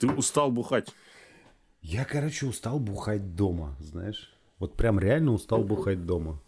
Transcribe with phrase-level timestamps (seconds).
[0.00, 0.88] Ты устал бухать.
[1.82, 4.32] Я, короче, устал бухать дома, знаешь.
[4.58, 6.40] Вот прям реально устал бухать дома.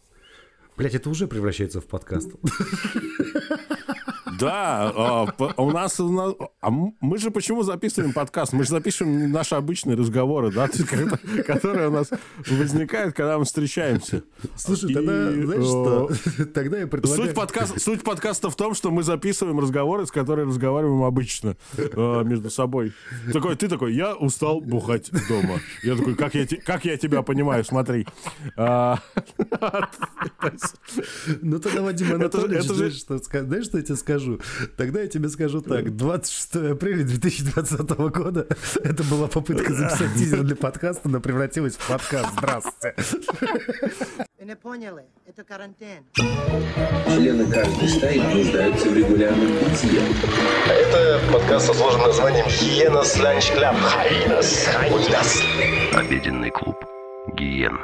[0.77, 2.31] Блять, это уже превращается в подкаст.
[4.39, 5.27] Да, а,
[5.57, 8.53] у нас, а мы же почему записываем подкаст?
[8.53, 10.69] Мы же записываем наши обычные разговоры, да,
[11.47, 12.11] которые у нас
[12.47, 14.23] возникают, когда мы встречаемся.
[14.57, 16.11] Слушай, тогда, знаешь что,
[16.55, 17.23] тогда я предлагаю...
[17.23, 22.23] Суть, подкаст, суть подкаста в том, что мы записываем разговоры, с которыми разговариваем обычно э,
[22.25, 22.93] между собой.
[23.33, 25.61] Такой, ты такой, я устал бухать дома.
[25.83, 28.07] Я такой, как я, как я тебя понимаю, смотри.
[28.57, 28.99] А,
[31.41, 34.22] ну тогда, Вадим Анатольевич, знаешь, что я тебе скажу?
[34.23, 34.41] Скажу.
[34.77, 35.95] Тогда я тебе скажу так.
[35.95, 38.47] 26 апреля 2020 года
[38.83, 42.29] это была попытка записать тизер для подкаста, но превратилась в подкаст.
[42.39, 42.95] Здравствуйте.
[44.39, 45.05] Вы не поняли?
[45.27, 46.05] Это карантин.
[46.15, 50.03] Члены каждой стаи нуждаются в регулярном питье.
[50.69, 53.77] Это подкаст со сложным названием «Hyenas Lunch Club».
[53.77, 55.43] Hyenas, hyenas.
[55.93, 56.77] Обеденный клуб.
[57.37, 57.79] Гиен.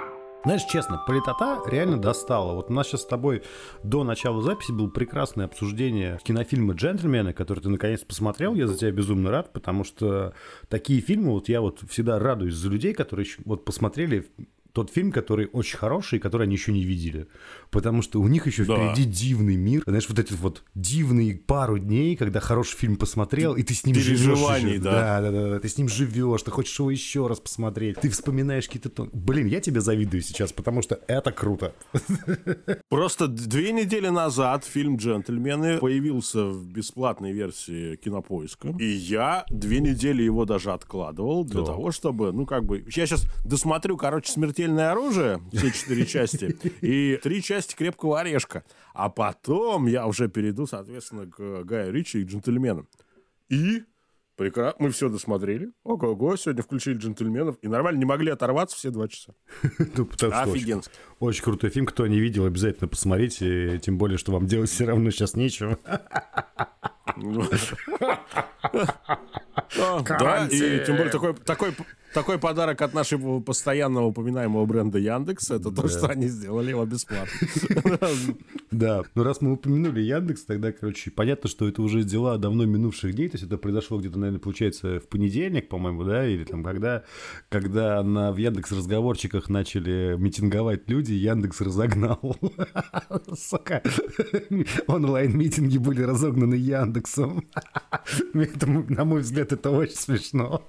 [0.48, 2.54] Знаешь, честно, политота реально достала.
[2.54, 3.42] Вот у нас сейчас с тобой
[3.82, 8.54] до начала записи было прекрасное обсуждение кинофильма «Джентльмены», который ты наконец посмотрел.
[8.54, 10.32] Я за тебя безумно рад, потому что
[10.70, 14.26] такие фильмы, вот я вот всегда радуюсь за людей, которые вот посмотрели
[14.78, 17.26] тот фильм, который очень хороший, который они еще не видели.
[17.70, 18.76] Потому что у них еще да.
[18.76, 19.82] впереди дивный мир.
[19.86, 23.96] Знаешь, вот эти вот дивные пару дней, когда хороший фильм посмотрел, и ты с ним
[23.96, 24.38] живешь.
[24.80, 25.20] Да.
[25.20, 27.96] да, да, да, ты с ним живешь, ты хочешь его еще раз посмотреть.
[28.00, 29.08] Ты вспоминаешь какие-то...
[29.12, 31.74] Блин, я тебе завидую сейчас, потому что это круто.
[32.88, 38.76] Просто две недели назад фильм «Джентльмены» появился в бесплатной версии Кинопоиска.
[38.78, 41.66] И я две недели его даже откладывал для да.
[41.66, 42.84] того, чтобы, ну, как бы...
[42.94, 48.64] Я сейчас досмотрю, короче, «Смертельный смертельное оружие, все четыре части, и три части крепкого орешка.
[48.94, 52.88] А потом я уже перейду, соответственно, к Гаю Ричи и джентльменам.
[53.48, 53.84] И
[54.36, 54.84] Прекрасно.
[54.84, 55.72] Мы все досмотрели.
[55.82, 57.56] Ого-го, сегодня включили джентльменов.
[57.60, 59.34] И нормально не могли оторваться все два часа.
[59.96, 60.92] Ну, Офигенски.
[61.18, 61.86] Очень крутой фильм.
[61.86, 63.80] Кто не видел, обязательно посмотрите.
[63.80, 65.76] Тем более, что вам делать все равно сейчас нечего.
[70.06, 71.74] Да, и тем более такой, такой,
[72.12, 75.50] такой подарок от нашего постоянного упоминаемого бренда Яндекс.
[75.50, 77.48] Это то, что они сделали его бесплатно.
[78.70, 83.14] Да, ну раз мы упомянули Яндекс, тогда, короче, понятно, что это уже дела давно минувших
[83.14, 83.28] дней.
[83.28, 87.04] То есть это произошло где-то, наверное, получается, в понедельник, по-моему, да, или там когда,
[87.48, 92.36] когда на, в Яндекс разговорчиках начали митинговать люди, Яндекс разогнал.
[93.34, 93.82] Сука.
[94.86, 97.44] Онлайн-митинги были разогнаны Яндексом.
[98.32, 100.62] На мой взгляд, это очень смешно.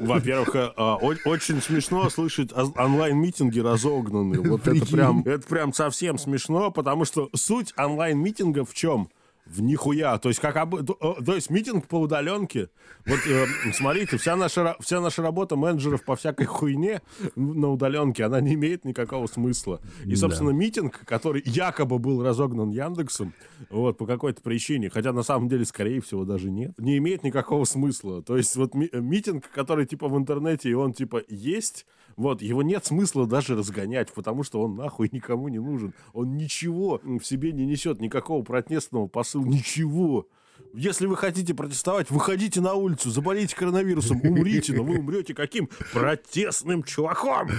[0.00, 4.40] Во-первых, э, а, очень смешно слышать онлайн-митинги разогнанные.
[4.40, 9.10] Вот это прям, это прям совсем смешно, потому что суть онлайн-митинга в чем?
[9.50, 10.16] В нихуя.
[10.18, 10.86] То есть, как об...
[10.86, 12.68] то есть митинг по удаленке.
[13.04, 17.02] Вот э, смотрите, вся наша, вся наша работа менеджеров по всякой хуйне
[17.34, 19.80] на удаленке, она не имеет никакого смысла.
[20.04, 20.56] И, собственно, да.
[20.56, 23.34] митинг, который якобы был разогнан Яндексом,
[23.70, 27.64] вот, по какой-то причине, хотя на самом деле, скорее всего, даже нет, не имеет никакого
[27.64, 28.22] смысла.
[28.22, 31.86] То есть, вот ми- митинг, который типа в интернете, и он типа есть,
[32.20, 35.94] вот, его нет смысла даже разгонять, потому что он нахуй никому не нужен.
[36.12, 40.26] Он ничего в себе не несет, никакого протестного посыла, ничего.
[40.72, 45.68] Если вы хотите протестовать, выходите на улицу, заболейте коронавирусом, умрите, но вы умрете каким?
[45.92, 47.50] Протестным чуваком!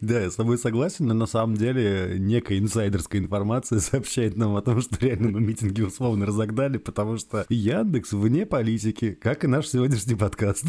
[0.00, 4.62] Да, я с тобой согласен, но на самом деле некая инсайдерская информация сообщает нам о
[4.62, 9.68] том, что реально на митинге условно разогнали, потому что Яндекс вне политики, как и наш
[9.68, 10.64] сегодняшний подкаст.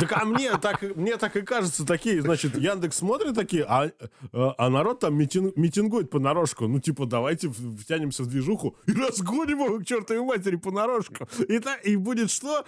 [0.00, 3.90] Так а мне так, мне так и кажется, такие, значит, Яндекс смотрит такие, а,
[4.32, 6.66] а народ там митинг, митингует понарошку.
[6.66, 11.28] Ну, типа, давайте втянемся в движуху и разгоним его к чертовой матери понарошку.
[11.48, 12.64] И, та, и будет что?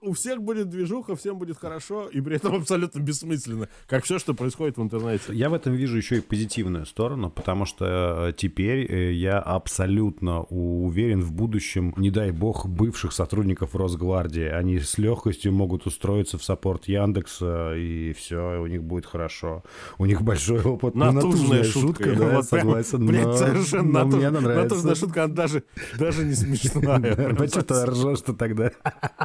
[0.00, 4.34] У всех будет движуха, всем будет хорошо, и при этом абсолютно бессмысленно, как все, что
[4.34, 5.24] происходит в интернете.
[5.32, 10.42] Я в этом вижу еще и позитивную сторону, потому что э, теперь э, я абсолютно
[10.42, 14.46] уверен в будущем, не дай бог, бывших сотрудников Росгвардии.
[14.46, 19.62] Они с легкостью могут устроиться в саппорт Яндекса, и все, у них будет хорошо.
[19.98, 20.94] У них большой опыт.
[20.94, 23.06] Ну, натужная, шутка, шутка да, вот согласен.
[23.06, 24.64] Блядь, но, совершенно но натуж, мне она нравится.
[24.64, 25.64] Натужная шутка, она даже,
[25.98, 27.23] даже не смешная.
[27.32, 28.70] Ну что ты ржешь-то тогда?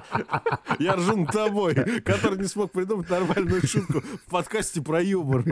[0.80, 5.44] Я ржу над тобой, который не смог придумать нормальную шутку в подкасте про юмор.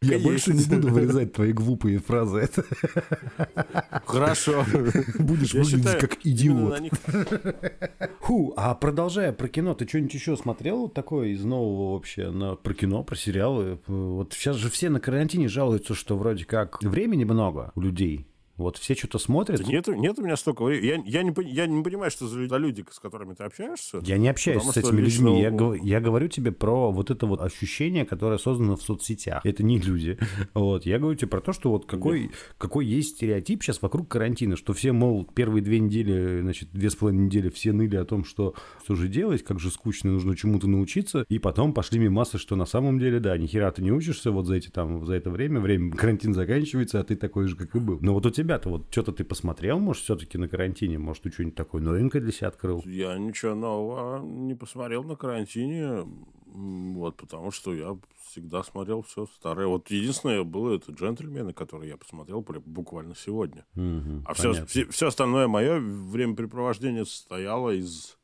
[0.00, 0.30] Я Конечно.
[0.30, 2.48] больше не буду вырезать твои глупые фразы.
[4.06, 4.64] Хорошо.
[5.18, 6.82] Будешь Я выглядеть считаю, как идиот.
[8.20, 12.74] Ху, а продолжая про кино, ты что-нибудь еще смотрел такое из нового вообще на, про
[12.74, 13.80] кино, про сериалы?
[13.88, 18.28] Вот сейчас же все на карантине жалуются, что вроде как времени много у людей
[18.58, 19.60] Вот все что-то смотрят.
[19.60, 20.86] Да нет, нет у меня столько времени.
[20.86, 24.00] Я, я, не, я не понимаю, что за люди, с которыми ты общаешься.
[24.02, 25.40] Я не общаюсь с этими людьми.
[25.40, 29.46] Я, гов- я говорю тебе про вот это вот ощущение, которое создано в соцсетях.
[29.46, 30.18] Это не люди.
[30.54, 30.86] Вот.
[30.86, 34.72] Я говорю тебе про то, что вот какой, какой есть стереотип сейчас вокруг карантина, что
[34.72, 38.54] все, мол, первые две недели, значит, две с половиной недели все ныли о том, что
[38.84, 41.24] что же делать, как же скучно, нужно чему-то научиться.
[41.28, 44.46] И потом пошли мимасы, что на самом деле, да, ни хера ты не учишься вот
[44.46, 47.78] за эти там, за это время, время карантин заканчивается, а ты такой же, как и
[47.78, 47.98] был.
[48.00, 51.54] Но вот у тебя-то вот что-то ты посмотрел, может, все-таки на карантине, может, ты что-нибудь
[51.54, 52.82] такое новенькое для себя открыл?
[52.86, 56.06] Я ничего нового не посмотрел на карантине,
[56.46, 59.66] вот, потому что я всегда смотрел все старое.
[59.66, 63.66] Вот единственное было это «Джентльмены», которые я посмотрел буквально сегодня.
[63.74, 64.90] Мгм, А все, понятно.
[64.90, 68.17] все, остальное мое времяпрепровождение состояло из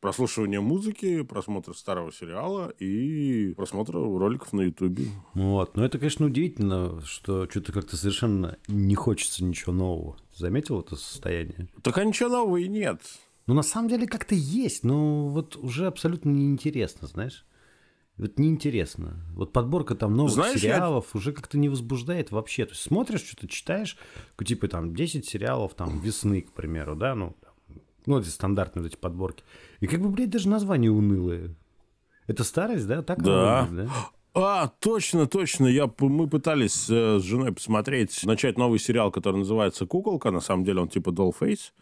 [0.00, 5.06] прослушивания музыки, просмотра старого сериала и просмотра роликов на Ютубе.
[5.34, 5.76] Вот.
[5.76, 10.16] Но это, конечно, удивительно, что что-то как-то совершенно не хочется ничего нового.
[10.34, 11.68] Заметил это состояние?
[11.82, 13.00] Так а ничего нового и нет.
[13.46, 17.46] Ну, на самом деле, как-то есть, но вот уже абсолютно неинтересно, знаешь?
[18.18, 19.24] Вот неинтересно.
[19.34, 22.66] Вот подборка там новых Знаешь, я- сериалов уже как-то не возбуждает вообще.
[22.66, 23.96] То есть смотришь, что-то читаешь,
[24.44, 27.36] типа там 10 сериалов там весны, к примеру, да, ну,
[28.08, 29.44] ну, эти стандартные вот эти подборки.
[29.80, 31.54] И как бы, блядь, даже название унылое.
[32.26, 33.02] Это старость, да?
[33.02, 33.62] Так Да.
[33.62, 34.08] выглядит, да?
[34.34, 35.66] А, точно, точно.
[35.66, 40.30] Я, мы пытались э, с женой посмотреть, начать новый сериал, который называется «Куколка».
[40.30, 41.72] На самом деле он типа «Dollface».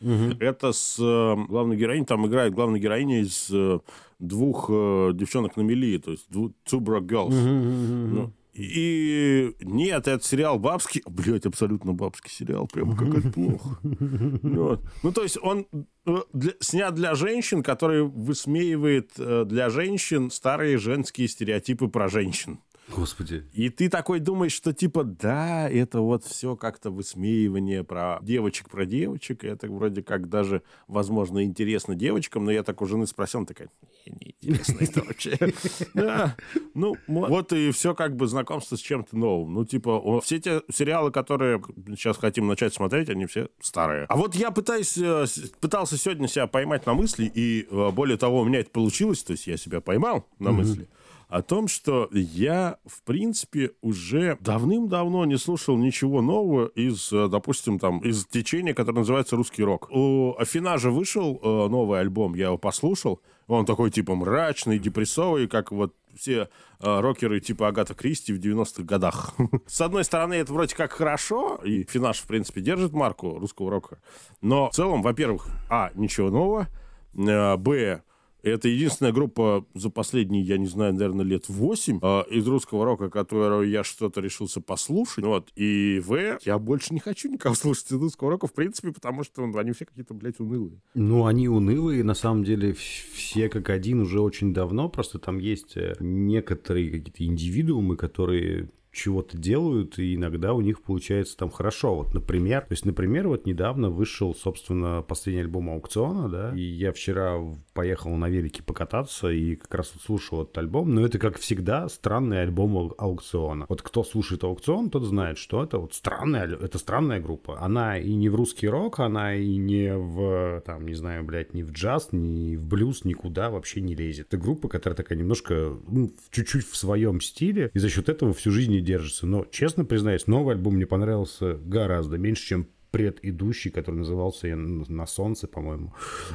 [0.41, 2.07] Это с э, главной героиней.
[2.07, 3.81] Там играет главная героиня из э,
[4.19, 7.35] двух э, девчонок на мели, то есть Two Broke Girls.
[7.35, 11.03] Ну, и нет, это сериал бабский.
[11.07, 12.67] Блять, абсолютно бабский сериал.
[12.67, 13.79] Прям как это плохо.
[13.83, 15.67] Ну, то есть он
[16.07, 16.17] э,
[16.61, 22.61] снят для женщин, который высмеивает э, для женщин старые женские стереотипы про женщин.
[22.89, 23.45] Господи.
[23.53, 28.87] И ты такой думаешь, что типа, да, это вот все как-то высмеивание про девочек, про
[28.87, 29.45] девочек.
[29.45, 32.45] Это вроде как даже, возможно, интересно девочкам.
[32.45, 33.71] Но я так у жены спросил, она такая,
[34.07, 35.39] не, неинтересно это вообще.
[35.95, 36.37] Да.
[36.75, 39.55] Ну, вот и все как бы знакомство с чем-то новым.
[39.55, 44.05] Ну, типа, все те сериалы, которые сейчас хотим начать смотреть, они все старые.
[44.09, 45.27] А вот я пытаюсь, э,
[45.61, 49.33] пытался сегодня себя поймать на мысли, и э, более того, у меня это получилось, то
[49.33, 50.89] есть я себя поймал на мысли
[51.29, 57.79] о том, что я, в принципе, уже давным-давно не слушал ничего нового из, э, допустим,
[57.79, 59.89] там, из течения, которое называется русский рок.
[59.91, 63.21] У Афинажа вышел э, новый альбом, я его послушал.
[63.49, 66.49] Он такой, типа, мрачный, депрессовый, как вот все
[66.81, 69.35] э, рокеры типа Агата Кристи в 90-х годах.
[69.67, 73.99] С одной стороны, это вроде как хорошо, и Финаш, в принципе, держит марку русского рока.
[74.41, 76.69] Но в целом, во-первых, а, ничего нового,
[77.15, 78.03] э, б,
[78.51, 81.99] это единственная группа за последние, я не знаю, наверное, лет 8
[82.31, 85.25] из русского рока, которую я что-то решился послушать.
[85.25, 85.51] Вот.
[85.57, 89.47] И В, я больше не хочу никого слушать из русского рока, в принципе, потому что
[89.47, 90.81] ну, они все какие-то, блядь, унылые.
[90.95, 95.77] Ну, они унылые, на самом деле, все как один уже очень давно, просто там есть
[95.77, 101.95] э, некоторые какие-то индивидуумы, которые чего-то делают, и иногда у них получается там хорошо.
[101.95, 106.93] Вот, например, то есть, например, вот недавно вышел, собственно, последний альбом аукциона, да, и я
[106.93, 107.39] вчера
[107.75, 111.89] поехал на велике покататься и как раз вот слушал этот альбом, но это, как всегда,
[111.89, 113.67] странный альбом ау- аукциона.
[113.69, 117.61] Вот кто слушает аукцион, тот знает, что это вот странная, это странная группа.
[117.61, 121.63] Она и не в русский рок, она и не в, там, не знаю, блядь, не
[121.63, 124.29] в джаз, не в блюз, никуда вообще не лезет.
[124.29, 128.51] Это группа, которая такая немножко, ну, чуть-чуть в своем стиле, и за счет этого всю
[128.51, 129.27] жизнь держится.
[129.27, 135.47] Но, честно признаюсь, новый альбом мне понравился гораздо меньше, чем предыдущий, который назывался «На солнце»,
[135.47, 135.93] по-моему.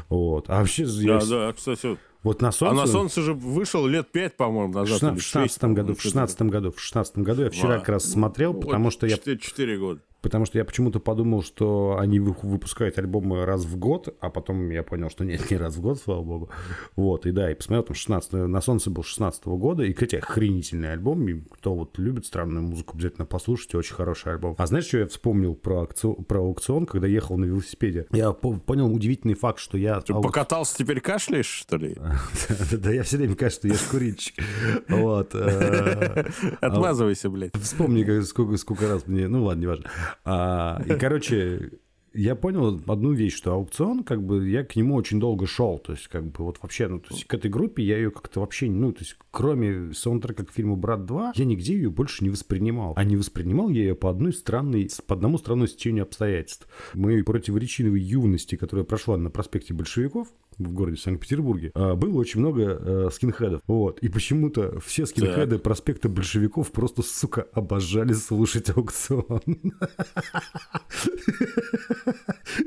[0.10, 0.46] Вот.
[0.50, 1.98] А вообще, Да, да, кстати.
[2.24, 2.82] Вот «На солнце»...
[2.82, 5.00] А на солнце же вышел лет 5, по-моему, назад.
[5.02, 7.70] шестна- или в 16 шесть, году, в по-моему, 16 году, в 16 году я вчера
[7.76, 7.80] Ва.
[7.80, 10.02] как раз смотрел, Вот потому что я четыре- Четыре года.
[10.22, 14.70] Потому что я почему-то подумал, что они вы- выпускают альбомы раз в год, а потом
[14.70, 16.52] я понял, что нет, не раз в год, слава богу.
[16.96, 20.92] Вот, и да, и посмотрел, там 16 на солнце был 16 года, и, кстати, охренительный
[20.94, 24.54] альбом, и кто вот любит странную музыку, обязательно послушайте, очень хороший альбом.
[24.60, 28.06] А знаешь, что я вспомнил про, аукцион, про аукцион, когда ехал на велосипеде?
[28.12, 30.04] Я по- понял удивительный факт, что я...
[30.08, 31.98] Аук- покатался, теперь кашляешь, что ли?
[32.72, 34.36] Да я все время кажется, что я шкурильщик.
[34.90, 35.36] Вот.
[35.36, 36.26] э,
[36.62, 37.56] Отмазывайся, блядь.
[37.56, 39.28] Вспомни, сколько, сколько раз мне...
[39.28, 39.90] Ну ладно, неважно.
[40.26, 41.72] А, и, короче,
[42.14, 45.80] я понял одну вещь, что аукцион, как бы, я к нему очень долго шел.
[45.80, 48.42] То есть, как бы, вот вообще, ну, то есть, к этой группе я ее как-то
[48.42, 52.30] вообще, ну, то есть, кроме саундтрека к фильму «Брат 2», я нигде ее больше не
[52.30, 52.94] воспринимал.
[52.96, 56.68] А не воспринимал я ее по одной странной, по одному странному стечению обстоятельств.
[56.94, 60.28] Мы противоречивой юности, которая прошла на проспекте большевиков,
[60.70, 63.62] в городе Санкт-Петербурге, а, было очень много э, скинхедов.
[63.68, 64.00] Вот.
[64.00, 69.42] И почему-то все скинхеды проспекта большевиков просто, сука, обожали слушать аукцион.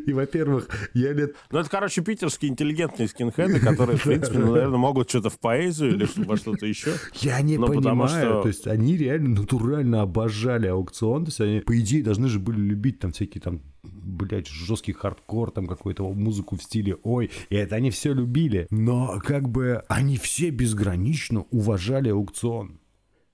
[0.07, 1.37] И, во-первых, я лет...
[1.51, 6.09] Ну, это, короче, питерские интеллигентные скинхеды, которые, в принципе, наверное, могут что-то в поэзию или
[6.25, 6.93] во что-то еще.
[7.15, 8.43] Я не Ну, понимаю.
[8.43, 11.25] То есть они реально натурально обожали аукцион.
[11.25, 15.51] То есть они, по идее, должны же были любить там всякие там блять, жесткий хардкор,
[15.51, 20.17] там какую-то музыку в стиле ой, и это они все любили, но как бы они
[20.17, 22.79] все безгранично уважали аукцион.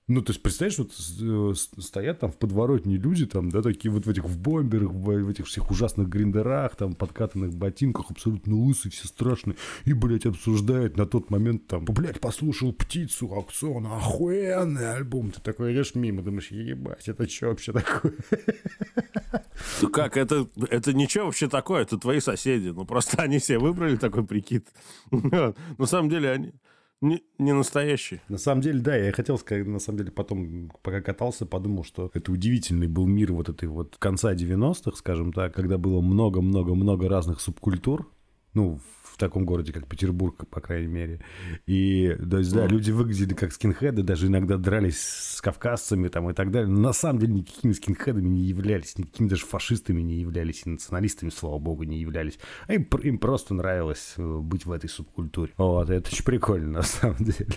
[0.07, 0.91] Ну, то есть, представляешь, вот
[1.21, 5.29] э, стоят там в подворотне люди, там, да, такие вот в этих в бомберах, в,
[5.29, 9.55] этих всех ужасных гриндерах, там, подкатанных ботинках, абсолютно лысые, все страшные,
[9.85, 15.31] и, блядь, обсуждают на тот момент, там, блядь, послушал «Птицу», аукцион, охуенный альбом.
[15.31, 18.13] Ты такой идешь мимо, думаешь, ебать, это что вообще такое?
[19.81, 22.69] Ну как, это, это ничего вообще такое, это твои соседи.
[22.69, 24.67] Ну просто они себе выбрали такой прикид.
[25.11, 26.53] На самом деле они
[27.01, 28.21] не, не настоящие.
[28.29, 32.11] На самом деле, да, я хотел сказать, на самом деле, потом, пока катался, подумал, что
[32.13, 37.41] это удивительный был мир вот этой вот конца 90-х, скажем так, когда было много-много-много разных
[37.41, 38.11] субкультур,
[38.53, 41.21] ну, в таком городе, как Петербург, по крайней мере.
[41.65, 46.33] И, то есть, да, люди выглядели как скинхеды, даже иногда дрались с кавказцами там и
[46.33, 46.69] так далее.
[46.69, 51.29] Но на самом деле никакими скинхедами не являлись, никакими даже фашистами не являлись, и националистами,
[51.29, 52.39] слава богу, не являлись.
[52.67, 55.51] А им, им просто нравилось э, быть в этой субкультуре.
[55.57, 57.47] Вот, это очень прикольно, на самом деле.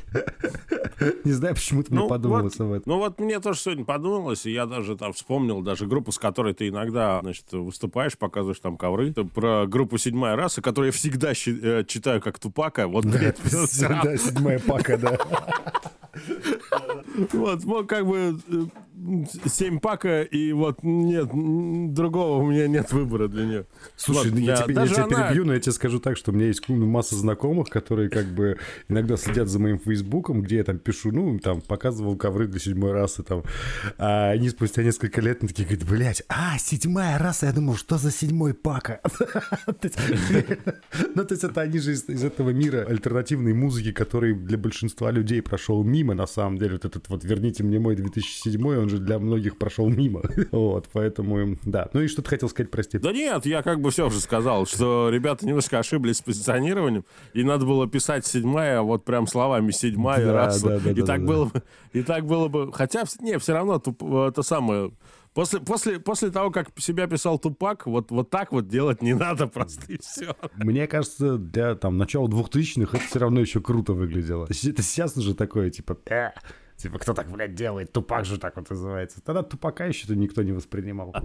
[1.25, 2.83] Не знаю, почему-то мне Ну, подумалось об этом.
[2.87, 6.55] ну вот мне тоже сегодня подумалось, и я даже там вспомнил даже группу, с которой
[6.55, 9.13] ты иногда, значит, выступаешь, показываешь там ковры.
[9.35, 12.87] Про группу «Седьмая раса», которую я всегда щи- э, читаю как Тупака.
[12.89, 13.39] Вот, блядь.
[13.45, 15.19] Да, седьмая пака, да.
[17.33, 18.63] Вот, вот как бы э,
[19.47, 21.29] семь пака, и вот нет,
[21.93, 23.67] другого у меня нет выбора для нее.
[23.97, 26.17] Слушай, Вот, ну я, да, тебе, я тебя она- перебью, но я тебе скажу так,
[26.17, 28.59] что у меня есть ну, масса знакомых, которые как бы
[28.89, 32.93] иногда следят за моим фейсбуком, где я там пишу, ну, там, показывал ковры для седьмой
[32.93, 33.43] расы, там,
[33.99, 37.99] а они спустя несколько лет они такие говорят, блядь, а, седьмая раса, я думал, что
[37.99, 39.01] за седьмой пака?
[41.15, 45.11] Ну, то есть это они же из из этого мира альтернативной музыки, который для большинства
[45.11, 48.99] людей прошел мимо, на самом деле, вот этот вот «Верните мне мой 2007», он же
[48.99, 50.23] для многих прошел мимо,
[50.53, 51.89] вот, поэтому, да.
[51.93, 52.99] Ну и что ты хотел сказать, прости?
[52.99, 57.43] Да нет, я как бы все уже сказал, что ребята немножко ошиблись с позиционированием, и
[57.45, 60.67] надо было писать седьмая, вот прям словами седьмая Да, раса.
[60.69, 61.63] да, да, и да, так да, было бы,
[61.93, 64.93] и так было бы, хотя, не, все равно туп- это самое.
[65.35, 69.49] После, после, после того, как себя писал Тупак, вот, вот так вот делать не надо
[69.49, 70.37] просто, и все.
[70.55, 74.47] Мне кажется, для там начала 2000-х это все равно еще круто выглядело.
[74.47, 76.31] То Это сейчас уже такое, типа, «Э,
[76.77, 77.93] типа, кто так, блядь, делает?
[77.93, 79.21] Тупак же так вот называется.
[79.23, 81.15] Тогда тупака еще-то никто не воспринимал.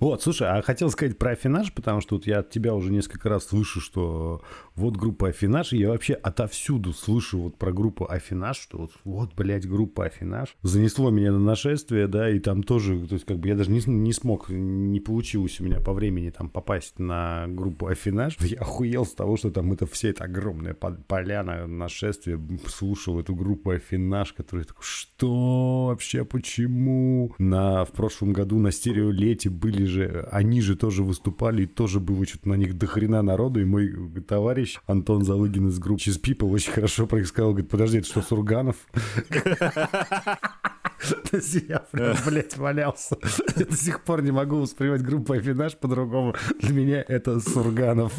[0.00, 3.28] Вот, слушай, а хотел сказать про Афинаж, потому что вот я от тебя уже несколько
[3.28, 4.42] раз слышу, что
[4.74, 9.34] вот группа Афинаж, и я вообще отовсюду слышу вот про группу Афинаж, что вот, вот
[9.34, 10.56] блядь, группа Афинаж.
[10.62, 13.80] Занесло меня на нашествие, да, и там тоже, то есть как бы я даже не,
[13.86, 18.36] не смог, не получилось у меня по времени там попасть на группу Афинаж.
[18.40, 23.70] Я охуел с того, что там это все это огромная поляна нашествия, слушал эту группу
[23.70, 27.34] Афинаж, который такой, что вообще, почему?
[27.38, 32.26] На, в прошлом году на стереолете были же, они же тоже выступали, и тоже было
[32.26, 33.92] что-то на них дохрена народу, и мой
[34.26, 38.76] товарищ Антон Залыгин из группы Cheese People очень хорошо сказал, говорит, подожди, это что, Сурганов?
[41.68, 43.16] Я прям, блядь, валялся.
[43.56, 46.34] Я до сих пор не могу воспринимать группу Афинаж по-другому.
[46.60, 48.12] Для меня это Сурганов.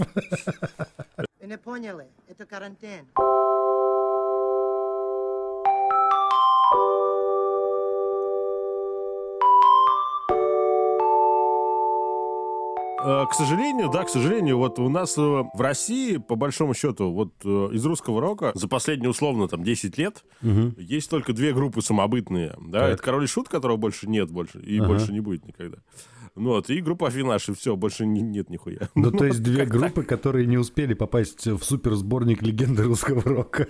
[1.39, 2.07] Вы не поняли?
[2.27, 3.05] Это карантин.
[13.03, 17.33] К сожалению, да, к сожалению, вот у нас э, в России, по большому счету, вот
[17.43, 20.23] э, из русского рока за последние, условно, там, 10 лет
[20.77, 22.55] есть только две группы самобытные.
[22.61, 22.93] Да, Так.
[22.93, 24.87] это Король и Шут, которого больше нет больше, и Ага.
[24.87, 25.77] больше не будет никогда.
[26.35, 28.89] Ну вот, и группа Афинаш, и все, больше не- нет нихуя.
[28.95, 33.67] Ну, то есть две группы, которые не успели попасть в суперсборник легенды русского рока.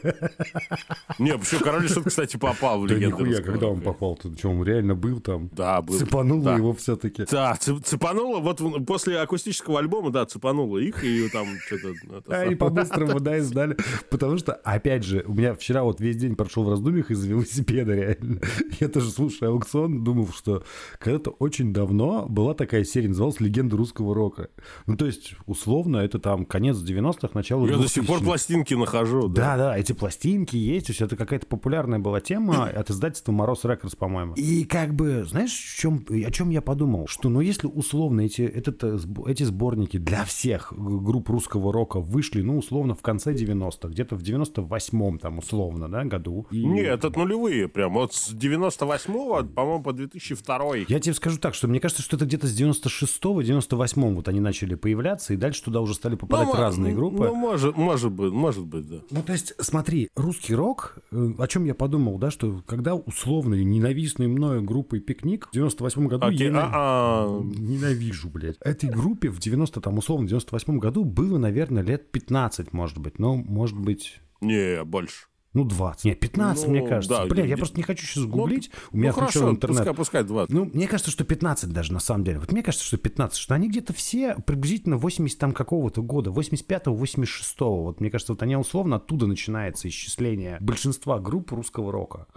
[1.19, 3.85] Не, почему Король и Шут, кстати, попал в Да легенду нихуя, русского когда он рока.
[3.85, 4.15] попал?
[4.15, 5.49] Ты что, он реально был там?
[5.51, 5.97] Да, был.
[5.97, 6.55] Цепануло Да.
[6.55, 7.25] его все-таки.
[7.29, 11.89] Да, цеп- цепануло, вот после акустического альбома, да, цепануло их, и там что-то...
[11.89, 12.55] это А самое.
[12.55, 13.75] по-быстрому, да, издали.
[14.09, 17.93] Потому что, опять же, у меня вчера вот весь день прошел в раздумьях из велосипеда,
[17.93, 18.39] реально.
[18.79, 20.63] Я тоже слушаю аукцион, думал, что
[20.99, 24.49] когда-то очень давно была такая серия, называлась «Легенда русского рока».
[24.87, 28.25] Ну, то есть, условно, это там конец 90-х, начало Я до сих пор 2000-х.
[28.25, 29.27] пластинки нахожу.
[29.27, 33.63] Да, да, эти пластинки есть, то есть это какая-то популярная была тема от издательства Мороз
[33.65, 34.33] Рекордс, по-моему.
[34.35, 37.07] И как бы, знаешь, в чем, о чем я подумал?
[37.07, 42.41] Что, ну, если условно эти, этот э, эти сборники для всех групп русского рока вышли,
[42.41, 46.47] ну, условно, в конце 90-х, где-то в 98-м, там, условно, да, году.
[46.51, 47.93] И- Нет, это нулевые прям.
[47.93, 52.25] Вот с 98-го, по-моему, по 2002 Я тебе скажу так, что мне кажется, что это
[52.25, 56.59] где-то с 96-го, 98-м вот они начали появляться, и дальше туда уже стали попадать Ну,
[56.59, 57.25] разные группы.
[57.25, 58.97] Ну, может, может быть, может быть, да.
[59.09, 63.55] Ну, то есть, смотри, русский рок, э, о чем я подумал, да, что когда условно
[63.55, 68.57] ненавистной мною группой «Пикник» в 98 году Окей, я а, а, ненавижу, блядь.
[68.61, 73.19] Этой группе в 90 там, условно, 98 году было, наверное, лет 15, может быть.
[73.19, 75.27] Ну, может быть, не, больше.
[75.53, 76.05] Ну, 20.
[76.05, 77.17] Нет, 15, Ну, мне кажется.
[77.19, 78.71] да, Блядь, я не- просто не хочу сейчас гуглить.
[78.91, 79.77] У ну, меня хорошо, включен интернет.
[79.77, 80.53] Пускай, пускай 20.
[80.53, 82.39] Ну, мне кажется, что 15 даже, на самом деле.
[82.39, 86.95] Вот мне кажется, что 15, что они где-то все приблизительно 80 там какого-то года, 85-го,
[86.95, 87.83] 86-го.
[87.83, 92.27] Вот мне кажется, вот они условно оттуда начинается исчисление большинства групп русского рока.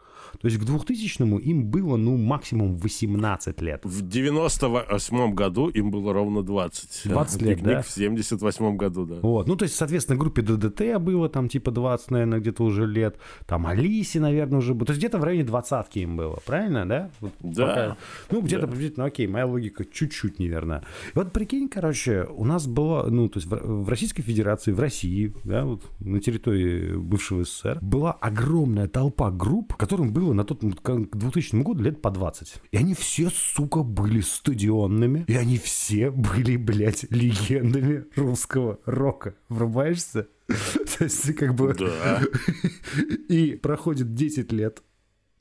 [0.41, 3.81] То есть к 2000-му им было, ну, максимум 18 лет.
[3.85, 7.09] В 98 году им было ровно 20.
[7.11, 7.83] 20 лет, да?
[7.83, 9.17] в 78 году, да.
[9.23, 13.17] Вот, ну, то есть, соответственно, группе ДДТ было там типа 20, наверное, где-то уже лет.
[13.47, 14.87] Там Алисе, наверное, уже было.
[14.87, 17.11] То есть где-то в районе двадцатки им было, правильно, да?
[17.21, 17.67] Вот Да.
[17.67, 17.97] пока-
[18.31, 20.83] Ну, где-то приблизительно, окей, моя логика чуть-чуть неверна.
[21.15, 24.81] И вот прикинь, короче, у нас было, ну, то есть в, в Российской Федерации, в
[24.81, 30.61] России, да, вот на территории бывшего СССР, была огромная толпа групп, которым было на тот
[30.61, 32.55] к 2000 году лет по 20.
[32.71, 39.35] И они все, сука, были стадионными, и они все были, блядь, легендами русского рока.
[39.49, 40.29] Врубаешься?
[40.47, 41.75] То есть, как бы...
[41.75, 42.23] Да.
[43.29, 44.83] И проходит 10 лет.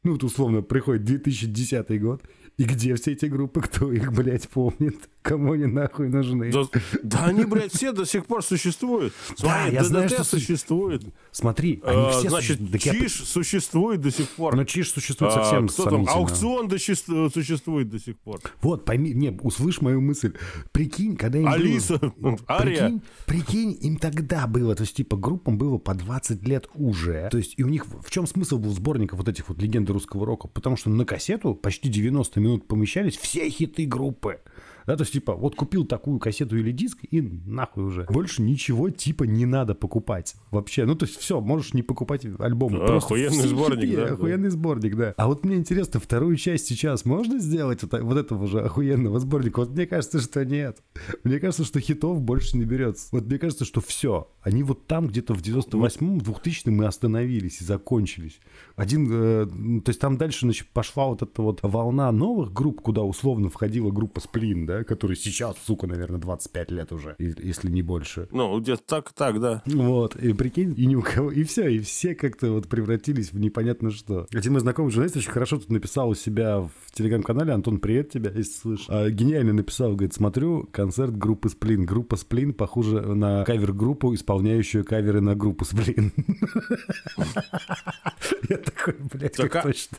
[0.04, 2.24] Ну, вот условно, приходит 2010 год.
[2.58, 3.62] И где все эти группы?
[3.62, 5.10] Кто их, блядь, помнит?
[5.26, 6.52] Кому они нахуй нужны?
[6.52, 6.66] Да,
[7.02, 9.12] да они, блядь, все до сих пор существуют.
[9.36, 11.04] Смотри, я ДДТ знаю, что су- существует.
[11.32, 12.86] Смотри, они Э, все Значит, существуют.
[12.86, 14.52] Я Чиш существует до сих пор.
[14.52, 16.08] по- Но Чиж существует А, совсем кто там?
[16.08, 16.94] Аукцион до щи-
[17.34, 18.40] существует до сих пор.
[18.62, 20.34] Вот, пойми, не, услышь мою мысль.
[20.72, 22.38] Прикинь, когда им Алиса, было...
[22.48, 22.76] Ария.
[22.86, 27.30] Прикинь, прикинь, им тогда было, то есть, типа, группам было по 20 лет уже.
[27.32, 30.24] То есть, и у них, в чем смысл был сборника вот этих вот легенды русского
[30.26, 30.48] рока?
[30.48, 34.40] Потому что на кассету почти 90 минут помещались все хиты группы.
[34.86, 38.06] Да, то есть, типа, вот купил такую кассету или диск, и нахуй уже.
[38.10, 40.36] Больше ничего, типа, не надо покупать.
[40.52, 40.86] Вообще.
[40.86, 42.80] Ну, то есть, все, можешь не покупать альбомы.
[42.80, 44.14] Да, Просто охуенный все сборник, да, да.
[44.14, 45.14] Охуенный сборник, да.
[45.18, 49.60] А вот мне интересно, вторую часть сейчас можно сделать вот, вот этого же охуенного сборника?
[49.60, 50.78] Вот мне кажется, что нет.
[51.24, 53.08] Мне кажется, что хитов больше не берется.
[53.12, 54.30] Вот мне кажется, что все.
[54.42, 58.40] Они вот там где-то в 98-м, 2000-м мы остановились и закончились.
[58.76, 63.04] Один, э, то есть там дальше значит, пошла вот эта вот волна новых групп, куда
[63.04, 68.28] условно входила группа Сплин, да, которая сейчас, сука, наверное, 25 лет уже, если не больше.
[68.32, 69.64] Ну, где-то так, так, да.
[69.66, 73.40] Вот, и прикинь, и ни у кого, и все, и все как-то вот превратились в
[73.40, 74.28] непонятно что.
[74.34, 78.32] Один мой знакомый журналист очень хорошо тут написал у себя в телеграм-канале, Антон, привет тебя,
[78.32, 78.86] если слышишь.
[78.90, 81.86] А, гениально написал, говорит, смотрю концерт группы Сплин.
[81.86, 86.12] Группа Сплин похожа на кавер-группу, исполняющую каверы на группу Сплин.
[88.50, 89.98] Я такой, блядь, как а- точно.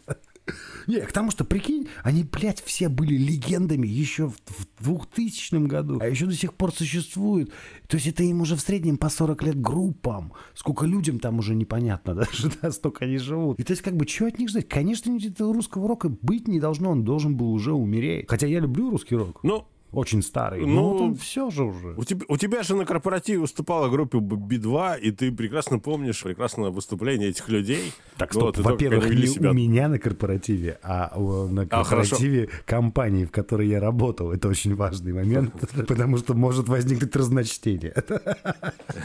[0.87, 4.37] Не, к тому, что, прикинь, они, блядь, все были легендами еще в,
[4.79, 7.51] в 2000 году, а еще до сих пор существуют.
[7.89, 10.33] То есть это им уже в среднем по 40 лет группам.
[10.55, 13.59] Сколько людям там уже непонятно даже, да, столько они живут.
[13.59, 14.69] И то есть как бы, что от них ждать?
[14.69, 18.27] Конечно, этого русского рока быть не должно, он должен был уже умереть.
[18.29, 19.41] Хотя я люблю русский рок.
[19.43, 20.61] Ну, Очень старый.
[20.61, 21.94] Ну, но вот он все же уже.
[21.96, 26.70] у тебя, у тебя же на корпоративе выступала группа Би-2, и ты прекрасно помнишь прекрасное
[26.70, 27.92] выступление этих людей.
[28.18, 29.51] Так, Ну, стоп, вот, во-первых, не себя.
[29.51, 34.33] у меня на корпоративе, а у- на А, корпоративе компании, в которой я работал.
[34.33, 35.55] Это очень важный момент,
[35.88, 37.94] потому что может возникнуть разночтение.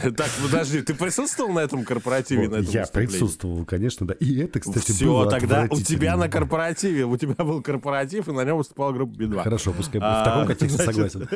[0.01, 2.49] Так, подожди, ты присутствовал на этом корпоративе?
[2.49, 4.13] на этом Я присутствовал, конечно, да.
[4.15, 8.31] И это, кстати, Все, было тогда у тебя на корпоративе, у тебя был корпоратив, и
[8.31, 9.43] на нем выступала группа Би-2.
[9.43, 11.27] Хорошо, пускай А, в таком контексте значит- согласен.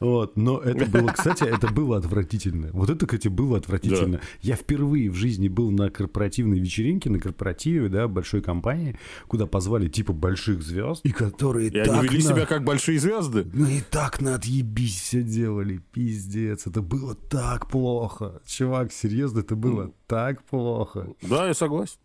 [0.00, 2.70] Вот, но это было, кстати, это было отвратительно.
[2.72, 4.20] Вот это, кстати, было отвратительно.
[4.42, 9.88] Я впервые в жизни был на корпоративной вечеринке, на корпоративе, да, большой компании, куда позвали
[9.88, 13.46] типа больших звезд, и которые И так они вели на- себя как большие звезды.
[13.52, 18.40] Ну и так на отъебись все делали, пиздец, это было так плохо.
[18.46, 21.08] Чувак, серьезно, это было так плохо.
[21.22, 21.96] Да, я согласен.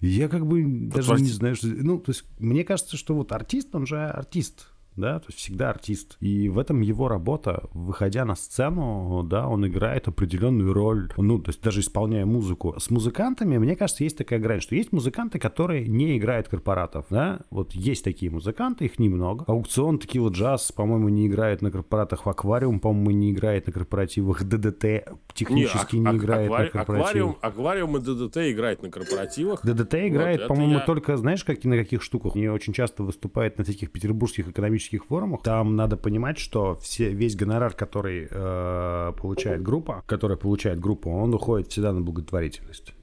[0.00, 1.66] Я как бы даже не знаю, что...
[1.66, 4.68] Ну, то есть, мне кажется, что вот артист, он же артист.
[4.96, 6.16] Да, то есть всегда артист.
[6.20, 11.50] И в этом его работа, выходя на сцену, да, он играет определенную роль, ну, то
[11.50, 12.74] есть даже исполняя музыку.
[12.78, 17.40] С музыкантами, мне кажется, есть такая грань, что есть музыканты, которые не играют корпоратов, да,
[17.50, 19.44] вот есть такие музыканты, их немного.
[19.46, 25.04] Аукцион, Текила Джаз, по-моему, не играет на корпоратах, Аквариум, по-моему, не играет на корпоративах, ДДТ
[25.34, 27.06] технически не, ак- играет аквари- на корпоративах.
[27.06, 29.64] аквариум, аквариум и ДДТ играет на корпоративах.
[29.64, 32.34] ДДТ играет, это по-моему, я- только, знаешь, как, на каких штуках?
[32.34, 37.10] Не очень часто выступает на всяких петербургских экономических исторических форумах, там надо понимать, что все,
[37.10, 42.94] весь гонорар, который э, получает группа, которая получает группа, он уходит всегда на благотворительность.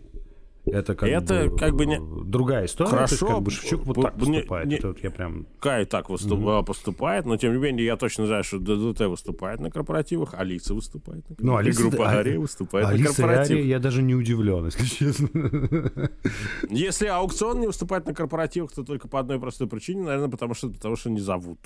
[0.71, 2.89] Это как, Это бы, как бы не- другая история.
[2.89, 5.45] То Хорошо, как бы Шевчук вот так б- не- не- вот я прям...
[5.59, 9.59] Кай так выступ- а, поступает, но тем не менее я точно знаю, что ДДТ выступает
[9.59, 13.15] на корпоративах, Алиса выступает на Ну, Алиса- и группа а- Ария выступает на Алиса и
[13.15, 13.59] корпоративах.
[13.61, 15.29] Ария, я даже не удивлен, если честно.
[16.69, 20.69] Если аукцион не выступает на корпоративах, то только по одной простой причине, наверное, потому что,
[20.69, 21.59] потому что не зовут.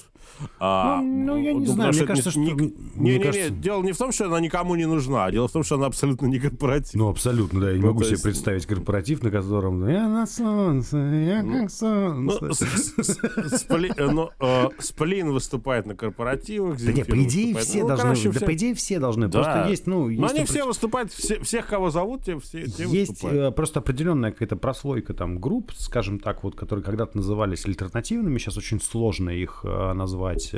[0.59, 3.83] А, Ну, ну, я не потому знаю, мне кажется, не- что- не- Не-не-не, кажется- дело
[3.83, 6.27] не в том, что она никому не нужна, а дело в том, что она абсолютно
[6.27, 6.93] не корпоратив.
[6.95, 7.67] Ну, абсолютно, да.
[7.69, 8.90] Я не Ну, могу то себе представить корпоратив,
[9.23, 12.53] на котором я на солнце, я как Ну, солнце.
[12.53, 17.23] с- с- с- Спли- э, ну, э, Сплин выступает на корпоративах, Да не, Земфира по
[17.23, 19.29] идее все Ну, должны, да по идее все должны.
[19.29, 23.51] Просто есть, ну, Но они все выступают, все, всех, кого зовут, те, все, Есть э,
[23.51, 28.81] просто определенная какая-то прослойка там групп, скажем так, вот, которые когда-то назывались альтернативными, сейчас очень
[28.81, 30.51] сложно их э, назвать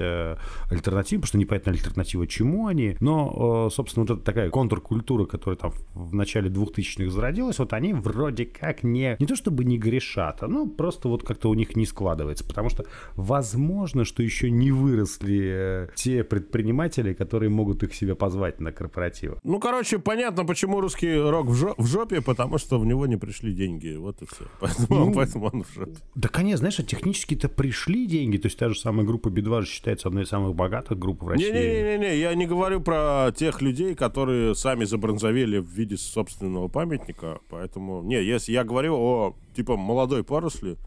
[0.70, 5.72] альтернативой, потому что непонятно альтернатива чему они, но, собственно, вот эта такая контркультура, которая там
[5.94, 10.44] в в начале 2000-х зародилась, вот они вроде как не, не то чтобы не грешат,
[10.44, 14.72] а ну просто вот как-то у них не складывается, потому что возможно, что еще не
[14.72, 19.38] выросли э, те предприниматели, которые могут их себе позвать на корпоративы.
[19.44, 23.18] Ну, короче, понятно, почему русский рок в, жо- в жопе, потому что в него не
[23.18, 23.96] пришли деньги.
[23.96, 24.46] Вот и все.
[24.60, 25.96] Поэтому, Ну, поэтому он в жопе.
[26.16, 28.38] Да, конечно, знаешь, а технически-то пришли деньги.
[28.38, 31.28] То есть та же самая группа Би-2 же считается одной из самых богатых групп в
[31.28, 31.52] России.
[31.52, 37.40] Не-не-не, я не говорю про тех людей, которые сами забронзовели в виде собственного памятника.
[37.50, 40.78] Поэтому, не, если я говорю о, типа, молодой поросли,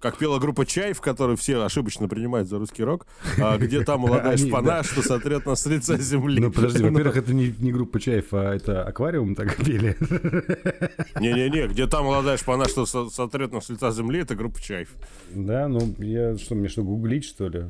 [0.00, 3.06] как пела группа «Чай», в которой все ошибочно принимают за русский рок,
[3.38, 4.82] а где та молодая Они, шпана, да.
[4.82, 6.40] что сотрет нас с лица земли.
[6.40, 9.96] Ну, подожди, во-первых, это не, не группа Чаев, а это аквариум так пели.
[11.20, 14.88] Не-не-не, где та молодая шпана, что со- сотрет нас с лица земли, это группа «Чайф».
[15.34, 17.66] Да, ну, я что, мне что, гуглить, что ли?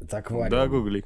[0.00, 0.50] Это аквариум.
[0.50, 1.04] Да, гугли.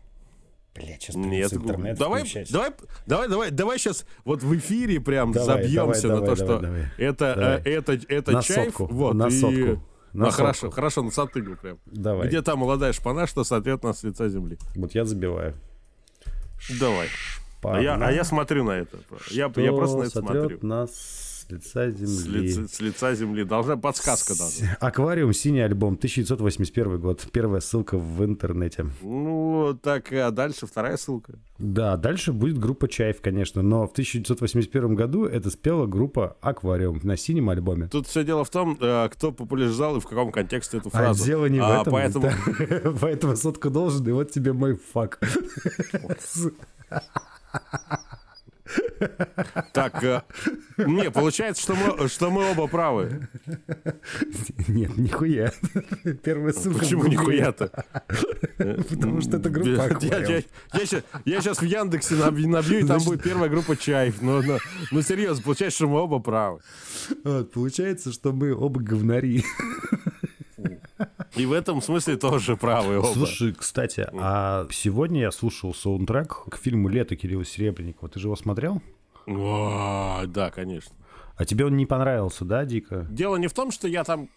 [0.74, 2.50] Блядь, сейчас Нет, интернет давай, включать.
[2.50, 2.70] давай,
[3.06, 6.46] давай, давай, давай сейчас вот в эфире прям Давай, забьемся давай, на давай, то, что
[6.46, 6.90] давай, давай.
[6.96, 7.56] это, Давай.
[7.58, 9.82] э, это, это На чайф, сотку, вот на и- сотку,
[10.14, 10.74] на А, хорошо, сотку.
[10.76, 11.78] хорошо, на сатыгу прям.
[11.86, 12.26] Давай.
[12.28, 14.56] Где та молодая шпана, что сотрет нас с лица земли?
[14.74, 15.54] Вот я забиваю.
[16.80, 17.08] Давай.
[17.64, 18.96] А я, а я смотрю на это.
[19.30, 20.58] Я, я Что просто на это смотрю.
[20.62, 20.90] нас
[21.42, 22.40] с лица С земли.
[22.40, 23.44] лица, с лица земли.
[23.44, 24.76] Должна подсказка даже.
[24.80, 27.26] Аквариум, синий альбом, 1981 год.
[27.32, 28.86] Первая ссылка в интернете.
[29.02, 31.34] Ну, так, а дальше вторая ссылка.
[31.58, 37.16] Да, дальше будет группа Чаев, конечно, но в 1981 году это спела группа Аквариум на
[37.16, 37.88] синем альбоме.
[37.88, 41.24] Тут все дело в том, э, кто популяризовал и в каком контексте эту А фразу.
[41.24, 41.92] дело не в А, этом.
[41.92, 42.92] Поэтому, да.
[43.00, 45.20] Поэтому сотку должен, и вот тебе мой фак.
[49.72, 50.22] так, э,
[50.78, 53.28] не, получается, что мы, что мы оба правы.
[54.68, 55.52] Нет, нихуя.
[56.22, 56.80] Первая ссылка.
[56.80, 57.84] Почему нихуя-то?
[58.56, 59.68] Потому что это группа
[61.24, 64.20] Я, сейчас, в Яндексе набью, и там будет первая группа Чаев.
[64.22, 64.42] Ну,
[65.02, 66.60] серьезно, получается, что мы оба правы.
[67.52, 69.44] Получается, что мы оба говнари.
[71.34, 73.06] И в этом смысле тоже правы оба.
[73.06, 78.08] Слушай, кстати, а сегодня я слушал саундтрек к фильму «Лето» Кирилла Серебренникова.
[78.08, 78.82] Ты же его смотрел?
[79.26, 80.92] О, да, конечно.
[81.36, 83.06] А тебе он не понравился, да, дико?
[83.10, 84.28] Дело не в том, что я там...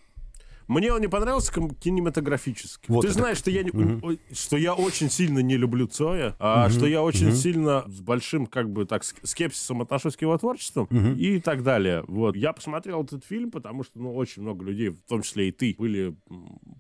[0.67, 2.86] Мне он не понравился кинематографически.
[2.89, 3.63] Вот Ты это- знаешь, что я,
[4.04, 8.45] ой, что я очень сильно не люблю Цоя, а что я очень сильно с большим,
[8.47, 12.04] как бы так, ск- скепсисом отношусь к его творчеству и так далее.
[12.08, 12.36] Вот.
[12.36, 15.75] Я посмотрел этот фильм, потому что, ну, очень много людей, в том числе и ты,
[15.78, 16.15] были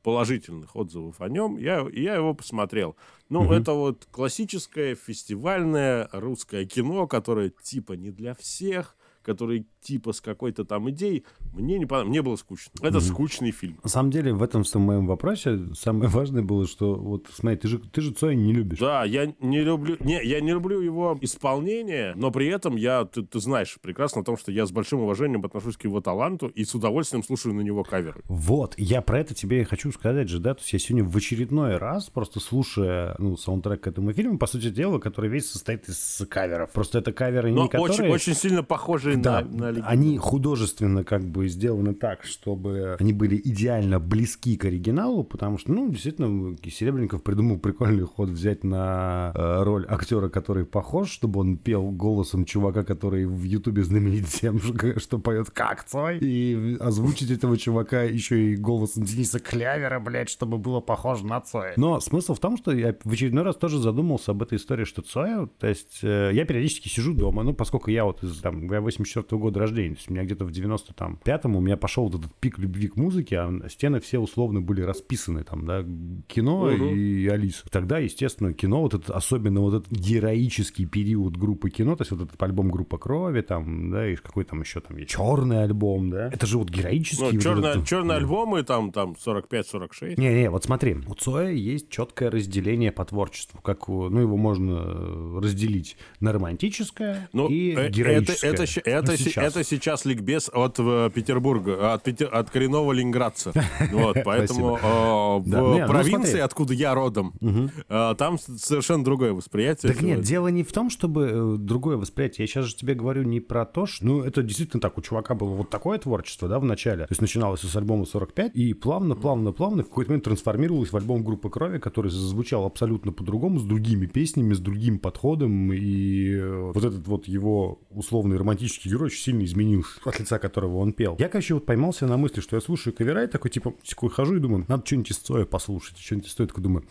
[0.03, 1.57] положительных отзывов о нем.
[1.57, 2.95] Я, я его посмотрел.
[3.29, 10.21] Ну, это вот классическое фестивальное русское кино, которое типа не для всех, который типа с
[10.21, 12.71] какой-то там идеей, мне не понравилось, мне было скучно.
[12.81, 13.79] Это скучный фильм.
[13.83, 17.67] На самом деле, в этом в моем вопросе самое важное было, что вот смотри, ты
[17.67, 18.79] же, ты же Цоя не любишь.
[18.79, 23.23] Да, я не люблю, не, я не люблю его исполнение, но при этом я, ты,
[23.23, 26.63] ты знаешь прекрасно о том, что я с большим уважением отношусь к его таланту и
[26.63, 28.21] с удовольствием слушаю на него каверы.
[28.25, 31.15] Вот, я про это тебе и хочу сказать же, да, то есть я сегодня в
[31.15, 35.87] очередной раз, просто слушая, ну, саундтрек к этому фильму, по сути дела, который весь состоит
[35.87, 36.71] из каверов.
[36.71, 37.91] Просто это каверы Но не которые...
[37.91, 39.91] очень, очень сильно похожие Да, на, на оригинал.
[39.91, 45.73] они художественно как бы сделаны так, чтобы они были идеально близки к оригиналу, потому что,
[45.73, 51.57] ну, действительно, Серебренников придумал прикольный ход взять на э, роль актера, который похож, чтобы он
[51.57, 54.59] пел голосом чувака, который в Ютубе знаменит тем,
[54.97, 60.57] что, поет как Цой, и озвучить этого чувака еще и голосом Дениса Клявера, блядь, чтобы
[60.57, 61.73] было похоже на Цоя.
[61.77, 65.01] Но смысл в том, что я в очередной раз тоже задумался об этой истории, что
[65.01, 68.81] Цоя, то есть э, я периодически сижу дома, ну, поскольку я вот из там, я
[68.81, 69.95] 84 84 года рождения.
[69.95, 72.95] То есть у меня где-то в 95-м у меня пошел вот этот пик любви к
[72.95, 75.83] музыке, а стены все условно были расписаны там, да,
[76.27, 76.95] кино Мгм.
[76.95, 77.63] и Алиса.
[77.69, 82.21] Тогда, естественно, кино, вот этот, особенно вот этот героический период группы кино, то есть вот
[82.21, 86.29] этот альбом «Группа крови», там, да, и какой там еще там есть, черный альбом, да,
[86.31, 87.23] это же вот героический.
[87.23, 90.17] Ну, вот черные, этот- черные альбомы, там, там 45-46.
[90.19, 95.97] не-не, вот смотри, у Цоя есть четкое разделение по творчеству, как, ну, его можно разделить
[96.19, 98.51] на романтическое Ну, и э, героическое.
[98.51, 99.54] Это, это, Ну, это, щ- сейчас.
[99.54, 103.51] это сейчас ликбез от э, Петербурга, от, Петер- от коренного ленинградца.
[103.91, 106.39] Вот, поэтому э, в Да, не, ну, провинции, смотри.
[106.41, 109.93] откуда я родом, э, там совершенно другое восприятие.
[109.93, 112.43] Так нет, дело не в том, чтобы э, другое восприятие.
[112.43, 114.05] Я сейчас же тебе говорю не про то, что...
[114.05, 117.05] Ну, это действительно так, у чувака было вот такое творчество, да, в начале.
[117.05, 120.97] То есть начиналось с альбома 45, и плавно, плавно, плавно в какой-то момент трансформировалось в
[120.97, 126.71] альбом «Группа крови», который звучал абсолютно по-другому, с другими песнями, с другим подходом, и э,
[126.73, 131.15] вот этот вот его условный романтический герой очень сильно изменился, от лица которого он пел.
[131.19, 134.35] Я, короче, вот поймался на мысли, что я слушаю кавера, и такой, типа, такой хожу
[134.35, 136.85] и думаю, надо что-нибудь из Цоя послушать, что-нибудь из Цоя, такой думаю,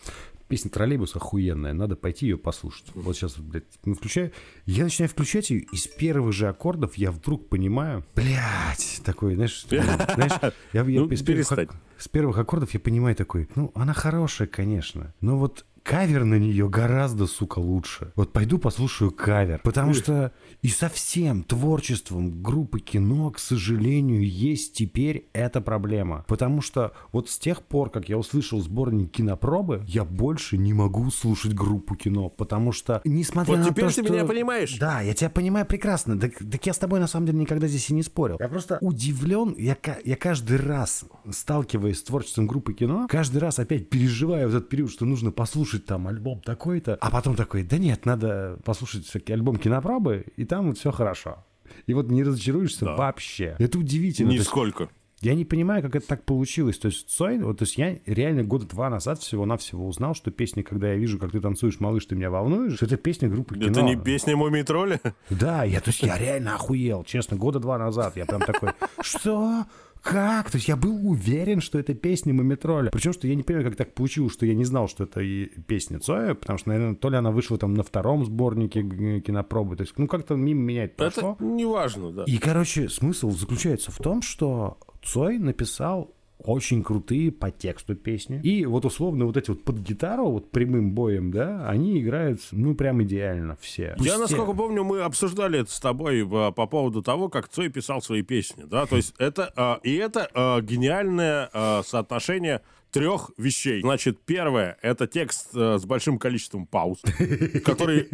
[0.47, 2.85] Песня «Троллейбус» охуенная, надо пойти ее послушать.
[2.93, 4.31] Вот сейчас, блядь, ну, включаю.
[4.67, 9.65] Я начинаю включать ее, и с первых же аккордов я вдруг понимаю, блядь, такой, знаешь,
[9.67, 11.47] знаешь, я, я Ну, с, первых,
[11.97, 16.67] с первых аккордов я понимаю такой, ну, она хорошая, конечно, но вот кавер на нее
[16.67, 18.11] гораздо, сука, лучше.
[18.15, 19.61] Вот пойду послушаю кавер.
[19.63, 20.31] Потому что
[20.63, 26.25] и со всем творчеством группы кино, к сожалению, есть теперь эта проблема.
[26.27, 31.11] Потому что вот с тех пор, как я услышал сборник кинопробы, я больше не могу
[31.11, 32.29] слушать группу кино.
[32.29, 34.13] Потому что, несмотря Вот на теперь то, ты что...
[34.13, 34.77] меня понимаешь?
[34.79, 36.19] Да, я тебя понимаю прекрасно.
[36.19, 38.37] Так, так я с тобой, на самом деле, никогда здесь и не спорил.
[38.39, 39.53] Я просто удивлен.
[39.55, 44.67] Я, я каждый раз, сталкиваясь с творчеством группы кино, каждый раз опять переживаю в этот
[44.67, 49.33] период, что нужно послушать там альбом такой-то, а потом такой, да нет, надо послушать всякий
[49.33, 51.43] альбом кинопробы, и там вот все хорошо.
[51.87, 53.55] И вот не разочаруешься вообще.
[53.59, 54.29] Это удивительно.
[54.29, 54.89] Нисколько.
[55.21, 56.77] я не понимаю, как это так получилось.
[56.77, 60.61] То есть Цой, вот, то есть я реально года два назад всего-навсего узнал, что песня
[60.63, 63.67] «Когда я вижу, как ты танцуешь, малыш, ты меня волнуешь», что это песня группы кино.
[63.67, 64.99] Это не песня «Мумий тролля»?
[65.29, 68.15] Да, я, то есть я реально охуел, честно, года два назад.
[68.17, 68.69] Я прям такой,
[69.01, 69.65] что?
[70.05, 70.51] Как?
[70.51, 72.91] То есть я был уверен, что это песня Мумитроля.
[72.91, 75.45] Причем, что я не понимаю, как так получилось, что я не знал, что это и
[75.61, 78.83] песня Цоя, потому что, наверное, то ли она вышла там на втором сборнике
[79.19, 79.75] кинопробы.
[79.75, 81.33] То есть, ну, как-то мимо меня это прошло.
[81.39, 82.23] Это неважно, да.
[82.27, 88.39] И, короче, смысл заключается в том, что Цой написал очень крутые по тексту песни.
[88.43, 92.75] И вот условно вот эти вот под гитару, вот прямым боем, да, они играют, ну,
[92.75, 93.83] прям идеально все.
[93.83, 97.47] Я, Пусть насколько те- помню, мы обсуждали это с тобой э, по поводу того, как
[97.47, 101.49] Цой писал свои песни, да, то есть это, э, и это э, гениальное
[101.83, 102.61] соотношение
[102.95, 103.81] трех вещей.
[103.81, 107.01] Значит, первое— это текст э, с большим количеством пауз,
[107.65, 108.07] который,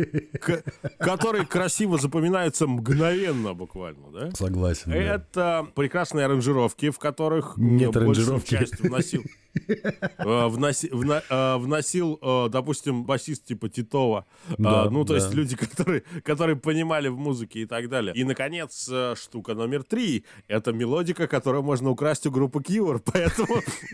[0.99, 4.31] который красиво запоминается мгновенно буквально, да?
[4.31, 4.91] Согласен.
[4.91, 4.97] да.
[4.97, 8.49] Это прекрасные аранжировки, в которых Нет аранжировки.
[8.49, 9.23] часть вносил.
[9.53, 14.25] э, э, Вносил, э, допустим, басист типа Титова.
[14.57, 15.55] Ну, то есть люди,
[16.23, 18.13] которые, понимали в музыке и так далее.
[18.15, 20.25] И, наконец, штука номер три.
[20.47, 23.01] Это мелодика, которую можно украсть у группы Cure.
[23.13, 23.61] Поэтому,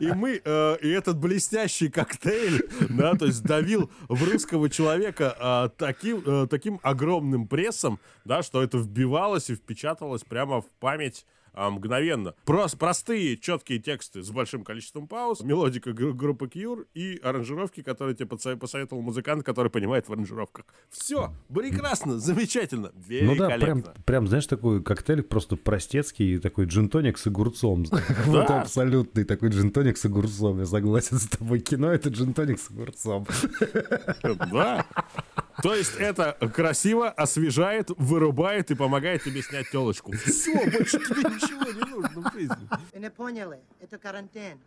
[0.00, 0.40] и мы,
[0.82, 7.98] и этот блестящий коктейль, да, то есть давил в русского человека таким, таким огромным прессом,
[8.24, 12.34] да, что это вбивалось и впечаталось прямо в память а, мгновенно.
[12.46, 18.14] Прос- простые, четкие тексты с большим количеством пауз, мелодика гр- группы Cure и аранжировки, которые
[18.14, 20.66] тебе посоветовал музыкант, который понимает в аранжировках.
[20.88, 24.02] Все, прекрасно, замечательно, Ну да, прям, великолепно.
[24.06, 27.84] прям, знаешь, такой коктейль просто простецкий, такой джинтоник с огурцом.
[28.26, 30.60] Вот абсолютный такой джинтоник с огурцом.
[30.60, 31.58] Я согласен с тобой.
[31.60, 33.26] Кино— это джинтоник с огурцом.
[34.52, 34.86] Да.
[35.62, 40.12] То есть это красиво, освежает, вырубает и помогает тебе снять телочку.
[40.12, 42.68] Все, больше тебе ничего не нужно в жизни.
[42.92, 43.60] Вы не поняли?
[43.80, 44.60] Это карантин.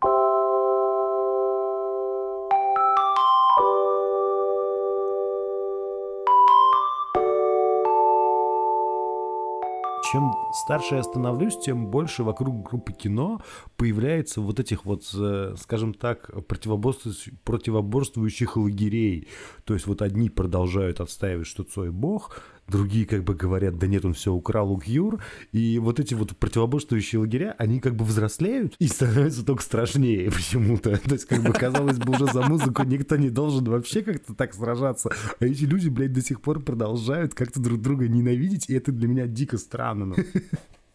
[10.11, 13.41] Чем старше я становлюсь, тем больше вокруг группы кино
[13.77, 19.29] появляется вот этих вот, э, скажем так, противоборствующих, лагерей.
[19.63, 24.05] То есть вот одни продолжают отстаивать, что Цой бог, другие как бы говорят, да нет,
[24.05, 25.21] он все украл у Кьюр.
[25.51, 30.97] И вот эти вот противоборствующие лагеря, они как бы взрослеют и становятся только страшнее почему-то.
[31.07, 34.53] То есть как бы казалось бы уже за музыку никто не должен вообще как-то так
[34.53, 35.11] сражаться.
[35.39, 39.07] А эти люди, блядь, до сих пор продолжают как-то друг друга ненавидеть, и это для
[39.07, 40.15] меня дико странно.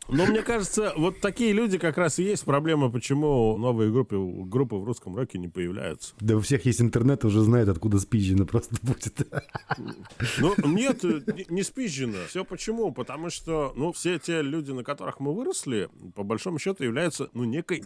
[0.08, 0.16] Ну.
[0.16, 4.76] Но мне кажется, вот такие люди как раз и есть проблема, почему новые группы, группы
[4.76, 6.14] в русском роке не появляются.
[6.20, 9.26] Да у всех есть интернет, уже знают, откуда спизжено просто будет.
[10.38, 11.02] Ну, нет,
[11.50, 12.18] не- спизжено.
[12.28, 12.92] Все почему?
[12.92, 17.44] Потому что, ну, все те люди, на которых мы выросли, по большому счету являются, ну,
[17.44, 17.84] некой,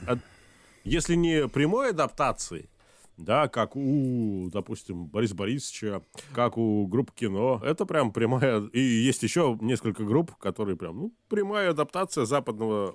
[0.85, 2.69] если не прямой адаптацией,
[3.17, 6.03] да, как у, допустим, Бориса Борисовича,
[6.35, 7.61] как у группы кино.
[7.65, 8.63] Это прям прямая...
[8.73, 12.95] И есть еще несколько групп, которые прям, ну, прямая адаптация западного,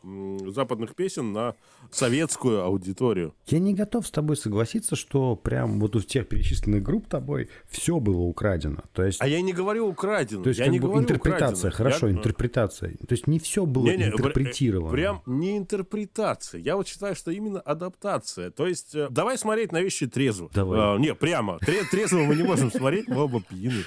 [0.51, 1.56] западных песен на
[1.91, 3.34] советскую аудиторию.
[3.47, 7.99] Я не готов с тобой согласиться, что прям вот у тех перечисленных групп тобой все
[7.99, 8.84] было украдено.
[8.93, 10.43] То есть, А я не говорю украдено.
[10.43, 11.77] то есть я как не бы говорю интерпретация, украдено.
[11.77, 12.97] хорошо, Я- интерпретация.
[13.08, 14.91] То есть не все было Не-не, пр- интерпретировано.
[14.91, 16.60] Прям не интерпретация.
[16.62, 18.51] Я вот считаю, что именно адаптация.
[18.51, 20.50] То есть, э, давай смотреть на вещи трезво.
[20.54, 20.80] Давай.
[20.80, 21.58] А, не, прямо.
[21.60, 23.84] Тре- трезво мы не можем смотреть, мы оба пьяны.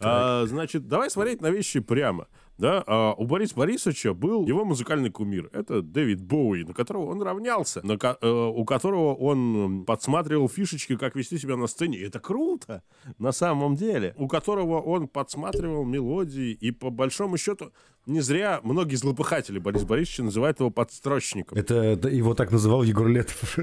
[0.00, 2.26] А, значит, давай смотреть на вещи прямо.
[2.58, 5.48] Да, а у Бориса Борисовича был его музыкальный кумир.
[5.52, 10.96] Это Дэвид Боуи, на которого он равнялся, на ко- э, у которого он подсматривал фишечки,
[10.96, 11.98] как вести себя на сцене.
[11.98, 12.82] И это круто,
[13.18, 14.14] на самом деле.
[14.16, 17.72] У которого он подсматривал мелодии, и по большому счету
[18.06, 21.56] не зря многие злопыхатели Бориса Борисовича называют его подстрочником.
[21.58, 21.76] Это,
[22.08, 23.56] его так называл Егор Летов.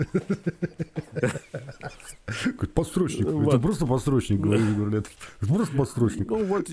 [2.73, 3.27] Подстрочник.
[3.27, 5.11] Это просто подстрочник, говорит Егор Летов.
[5.41, 6.29] Это просто подстрочник.
[6.29, 6.67] Ну вот,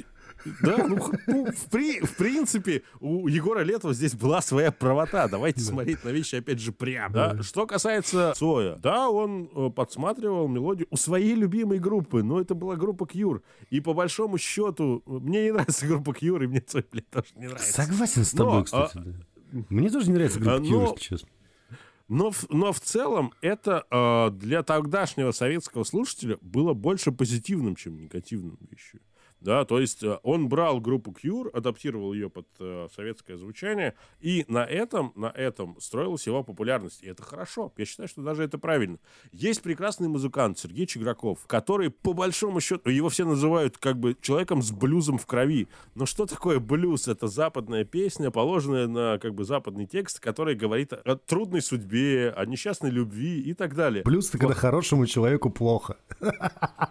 [0.62, 5.28] да, ну, ну, в, при- в принципе, у Егора Летова здесь была своя правота.
[5.28, 7.14] Давайте смотреть на вещи, опять же, прямо.
[7.14, 7.42] Да?
[7.42, 12.76] Что касается Цоя, да, он э, подсматривал мелодию у своей любимой группы, но это была
[12.76, 13.42] группа Кьюр.
[13.70, 17.28] И по большому счету, э, мне не нравится группа Кьюр, и мне Цой, блядь, тоже
[17.36, 17.72] не нравится.
[17.84, 18.98] Согласен с Но, тобой, а, кстати.
[19.52, 19.62] да.
[19.70, 21.28] Мне тоже не нравится группа а, Кьюр, но- если честно.
[22.08, 27.96] Но, в- но в целом это э, для тогдашнего советского слушателя было больше позитивным, чем
[27.98, 29.00] негативным вещью.
[29.46, 34.44] Да, то есть э, он брал группу Cure, адаптировал ее под э, советское звучание, и
[34.48, 37.04] на этом, на этом строилась его популярность.
[37.04, 37.72] И это хорошо.
[37.76, 38.98] Я считаю, что даже это правильно.
[39.30, 44.62] Есть прекрасный музыкант Сергей Чеграков, который, по большому счету, его все называют как бы человеком
[44.62, 45.68] с блюзом в крови.
[45.94, 47.06] Но что такое блюз?
[47.06, 52.46] Это западная песня, положенная на как бы западный текст, который говорит о трудной судьбе, о
[52.46, 54.02] несчастной любви и так далее.
[54.02, 55.98] Плюс, когда хорошему человеку плохо.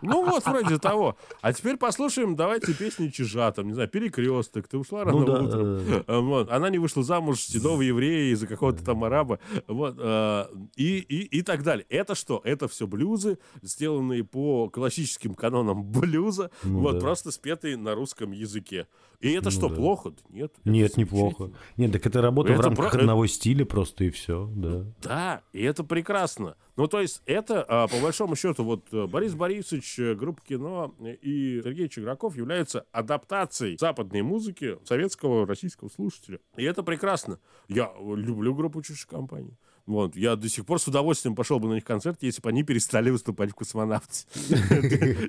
[0.01, 1.17] Ну вот, вроде того.
[1.41, 5.41] А теперь послушаем, давайте песни Чижа, там, не знаю, «Перекресток», «Ты ушла рано Ну да,
[5.41, 6.03] утром».
[6.07, 6.51] А, Вот.
[6.51, 9.39] Она не вышла замуж седого еврея из-за какого-то там араба.
[9.67, 9.95] Вот.
[9.99, 11.85] а, И, и, и так далее.
[11.89, 12.41] Это что?
[12.43, 16.99] Это все блюзы, сделанные по классическим канонам блюза, вот, да.
[16.99, 18.87] просто спетые на русском языке.
[19.19, 19.75] И это что, да.
[19.75, 20.13] плохо?
[20.29, 20.53] Нет.
[20.65, 21.51] Нет, неплохо.
[21.77, 24.85] Нет, так это работа в Это рамках про- одного стиля просто и все, да.
[25.01, 26.55] Да, и это прекрасно.
[26.75, 30.93] Ну, то есть, это, а, по большому счету, вот э, Борис Борисович, э, группа кино
[30.99, 36.39] и Сергей Чеграков являются адаптацией западной музыки советского российского слушателя.
[36.57, 37.39] И это прекрасно.
[37.69, 39.57] Я люблю группу «Чужие компании».
[39.85, 42.63] Вот, я до сих пор с удовольствием пошел бы на них концерт, если бы они
[42.63, 44.25] перестали выступать в «Космонавте».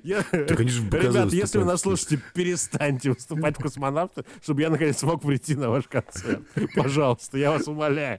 [0.02, 5.68] Ребят, если вы нас слушаете, перестаньте выступать в «Космонавте», чтобы я, наконец, смог прийти на
[5.68, 6.42] ваш концерт.
[6.74, 8.18] Пожалуйста, я вас умоляю.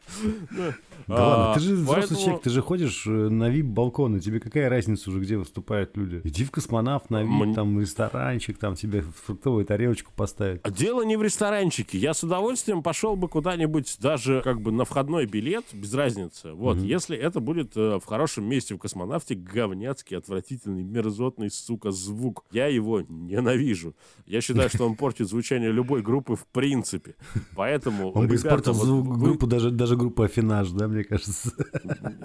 [1.08, 4.40] Да ладно, а, ты же взрослый поэтому- человек, ты же ходишь э, на вип-балконы, тебе
[4.40, 6.22] какая разница уже, где выступают люди?
[6.24, 10.62] Иди в космонавт, на вип, Мне- там ресторанчик, там тебе фруктовую тарелочку поставят.
[10.64, 11.98] А Дело не в ресторанчике.
[11.98, 16.54] Я с удовольствием пошел бы куда-нибудь даже как бы на входной билет, без разницы.
[16.54, 22.46] Вот, если это будет э, в хорошем месте в космонавте, говняцкий, отвратительный, мерзотный, сука, звук.
[22.52, 23.96] Я его ненавижу.
[24.26, 27.16] Я считаю, что он портит звучание любой группы в принципе.
[27.56, 31.52] Поэтому, Он бы испортил звук группу, даже, группу Афинаж, да, мне кажется.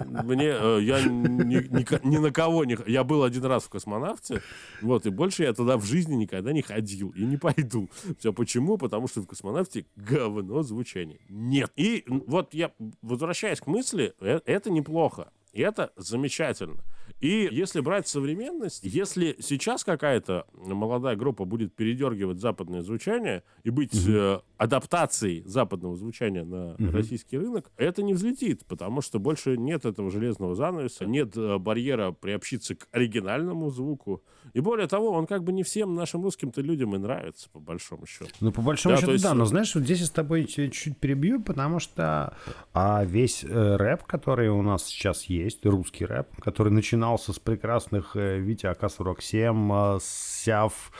[0.05, 2.77] Мне, э, я ни, ни ни на кого не...
[2.87, 4.41] Я был один раз в космонавте,
[4.81, 7.89] вот, и больше я туда в жизни никогда не ходил и не пойду.
[8.19, 8.77] Все почему?
[8.77, 11.19] Потому что в космонавте говно звучание.
[11.29, 11.71] Нет.
[11.75, 12.71] И вот я,
[13.01, 15.31] возвращаясь к мысли, э, это неплохо.
[15.53, 16.83] И это замечательно.
[17.19, 23.93] И если брать современность, если сейчас какая-то молодая группа будет передергивать западное звучание и быть
[24.07, 30.11] э, адаптацией западного звучания на российский рынок, это не взлетит, потому что больше нет этого
[30.11, 34.21] железного занавеса, нет э, барьера приобщиться к оригинальному звуку.
[34.53, 38.05] И более того, он как бы не всем нашим русским-то людям и нравится, по большому
[38.05, 38.31] счету.
[38.41, 39.33] Ну, по большому Да, счету, есть- да.
[39.33, 42.35] Но знаешь, вот здесь я с тобой чуть- чуть перебью, потому что
[42.73, 46.73] а, весь э, рэп, который у нас сейчас есть, русский рэп, который
[47.13, 50.91] начинался с прекрасных э, Витя АК-47, э, с Сяв,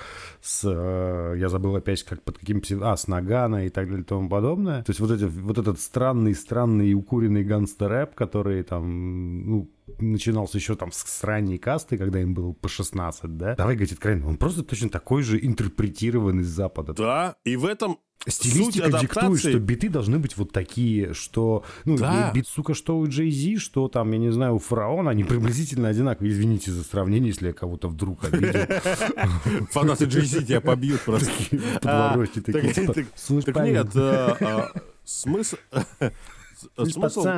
[0.41, 4.03] с, э, я забыл опять, как под каким псев- а, с Нагана и так далее
[4.03, 4.83] и тому подобное.
[4.83, 9.69] То есть вот, эти, вот этот странный-странный укуренный гангстер-рэп, который там, ну,
[9.99, 13.55] начинался еще там с, с ранней касты, когда им было по 16, да?
[13.55, 16.93] Давай говорить откровенно, он просто точно такой же интерпретированный с Запада.
[16.93, 19.49] Да, и в этом Стилистика суть диктует, адаптации...
[19.49, 21.65] что биты должны быть вот такие, что...
[21.83, 22.31] Ну, Да.
[22.33, 25.89] бит, сука, что у Джей Зи, что там, я не знаю, у Фараона, они приблизительно
[25.89, 26.31] одинаковые.
[26.31, 28.61] Извините за сравнение, если я кого-то вдруг обидел.
[29.71, 31.31] Фанаты Джей тебя побьют просто.
[31.83, 34.71] А, такие, так- типа, так- «Слушай, Так парень, нет, э, а,
[35.03, 35.57] смысл...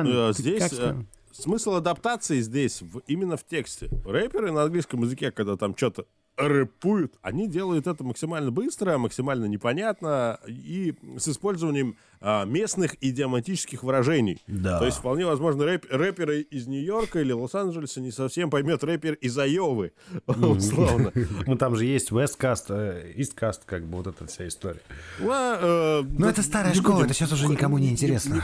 [0.08, 0.72] э, здесь...
[1.36, 3.88] как э, там?» Смысл адаптации здесь в- именно в тексте.
[4.04, 6.06] Рэперы на английском языке, когда там что-то
[6.36, 14.42] рэпуют, они делают это максимально быстро, максимально непонятно и с использованием а, местных идиоматических выражений.
[14.46, 14.78] Да.
[14.78, 19.36] То есть вполне возможно рэп- рэперы из Нью-Йорка или Лос-Анджелеса не совсем поймет рэпер из
[19.38, 19.92] Айовы,
[20.26, 21.12] условно.
[21.46, 24.80] Ну, там же есть West Cast, э, East Cast, как бы вот эта вся история.
[25.20, 28.42] Ну, Ну, это старая школа, это сейчас уже никому не интересно.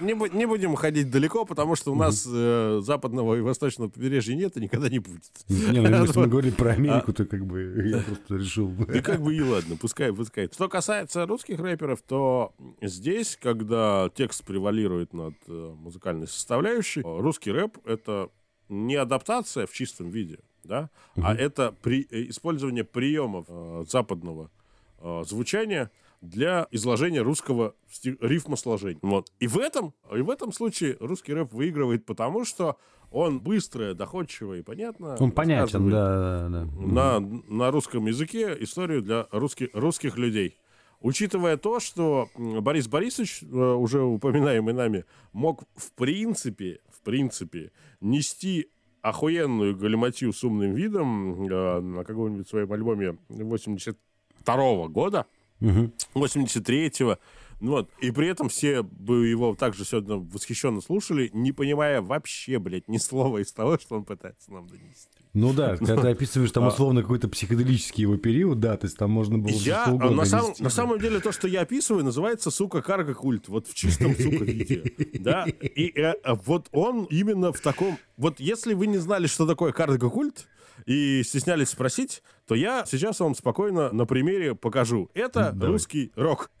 [0.00, 4.56] Не, не будем ходить далеко, потому что у нас э, западного и восточного побережья нет
[4.56, 5.22] и никогда не будет.
[5.48, 8.72] Не, ну, если мы говорили про Америку, то как бы я просто решил...
[8.84, 10.48] И как бы и ладно, пускай, пускай.
[10.52, 17.50] Что касается русских рэперов, то здесь, когда текст превалирует над э, музыкальной составляющей, э, русский
[17.50, 18.30] рэп— это
[18.68, 24.50] не адаптация в чистом виде, да, а это при, э, использование приемов э, западного
[24.98, 27.74] э, звучания для изложения русского
[28.20, 29.00] рифмосложения.
[29.02, 29.32] Вот.
[29.40, 32.78] И в этом, и в этом случае русский рэп выигрывает потому, что
[33.14, 36.68] он быстро, доходчиво и понятно Он понятен, да, да, да.
[36.74, 40.58] на, на русском языке историю для русских, русских людей.
[41.00, 48.68] Учитывая то, что Борис Борисович, э, уже упоминаемый нами, мог в принципе, в принципе, нести
[49.00, 55.26] охуенную галиматью с умным видом э, на каком-нибудь своем альбоме 82 года,
[55.60, 57.18] 83-го, ну
[57.60, 62.88] вот, и при этом все бы его также сегодня восхищенно слушали, не понимая вообще, блядь,
[62.88, 65.08] ни слова из того, что он пытается нам донести.
[65.34, 69.10] Ну да, когда ты описываешь там условно какой-то психоделический его период, да, то есть там
[69.10, 70.62] можно было Я, что угодно на, нести.
[70.62, 73.48] на самом деле, то, что я описываю, называется, сука, карго-культ.
[73.48, 74.92] Вот в чистом, сука, виде.
[75.18, 75.44] Да?
[75.44, 77.98] И э, вот он именно в таком...
[78.16, 80.46] Вот если вы не знали, что такое карго-культ,
[80.86, 85.10] и стеснялись спросить, то я сейчас вам спокойно на примере покажу.
[85.14, 86.50] Это русский рок.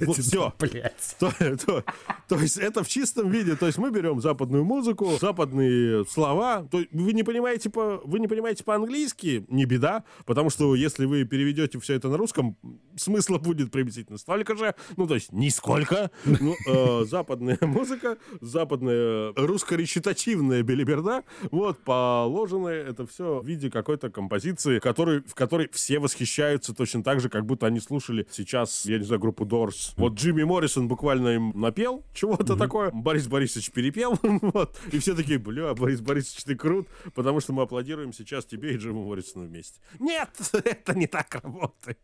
[0.00, 0.52] Вот все.
[0.58, 1.16] Блядь.
[1.20, 1.32] То,
[1.64, 1.84] то-
[2.28, 3.54] то есть это в чистом виде.
[3.54, 6.66] То есть мы берем западную музыку, западные слова.
[6.70, 11.24] То вы не понимаете по, вы не понимаете по-английски, не беда, потому что если вы
[11.24, 12.56] переведете все это на русском,
[12.96, 14.74] смысла будет приблизительно столько же.
[14.96, 16.10] Ну то есть нисколько.
[16.24, 24.63] Ну, э, западная музыка, западная русско-речитативная белиберда, вот положенное это все в виде какой-то композиции,
[24.80, 29.04] который, в которой все восхищаются точно так же, как будто они слушали сейчас, я не
[29.04, 29.92] знаю, группу Doors.
[29.96, 35.38] Вот Джимми Моррисон буквально им напел чего-то такое, Борис Борисович перепел, вот, и все такие,
[35.38, 39.80] бля, Борис Борисович, ты крут, потому что мы аплодируем сейчас тебе и Джиму Моррисону вместе.
[39.98, 41.98] Нет, это не так работает.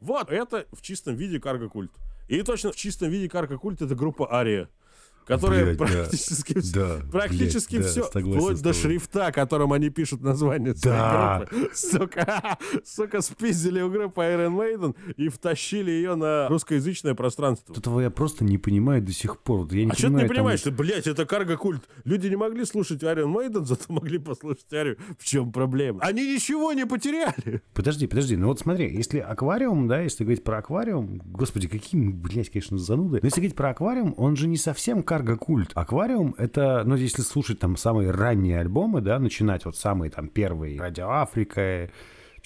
[0.00, 1.92] Вот, это в чистом виде карго-культ.
[2.28, 4.68] И точно в чистом виде карго-культ это группа Ария.
[5.26, 5.84] Которая Блядь, да.
[5.86, 10.74] практически, вс- Да, практически блядь, да, все, согласен вплоть до шрифта, которым они пишут название
[10.76, 11.46] своей Да.
[11.50, 11.70] группы.
[11.74, 17.74] Сука, сука, спиздили у группы Iron Maiden и втащили ее на русскоязычное пространство.
[17.76, 19.60] Этого я просто не понимаю до сих пор.
[19.60, 20.60] Вот Я не А что ты не там- понимаешь?
[20.62, 21.82] Ты, блядь, это карго-культ.
[22.04, 24.96] Люди не могли слушать Iron Maiden, зато могли послушать Арию.
[25.18, 26.00] В чем проблема?
[26.02, 27.62] Они ничего не потеряли.
[27.74, 32.50] Подожди, подожди, ну вот смотри, если аквариум, да, если говорить про аквариум, господи, какие, блядь,
[32.50, 33.18] конечно, зануды.
[33.22, 35.70] Но если говорить про аквариум, он же не совсем карго-культ.
[35.74, 40.78] Аквариум— это, ну, если слушать там самые ранние альбомы, да, начинать вот самые там первые
[40.78, 41.90] «Радио Африка»,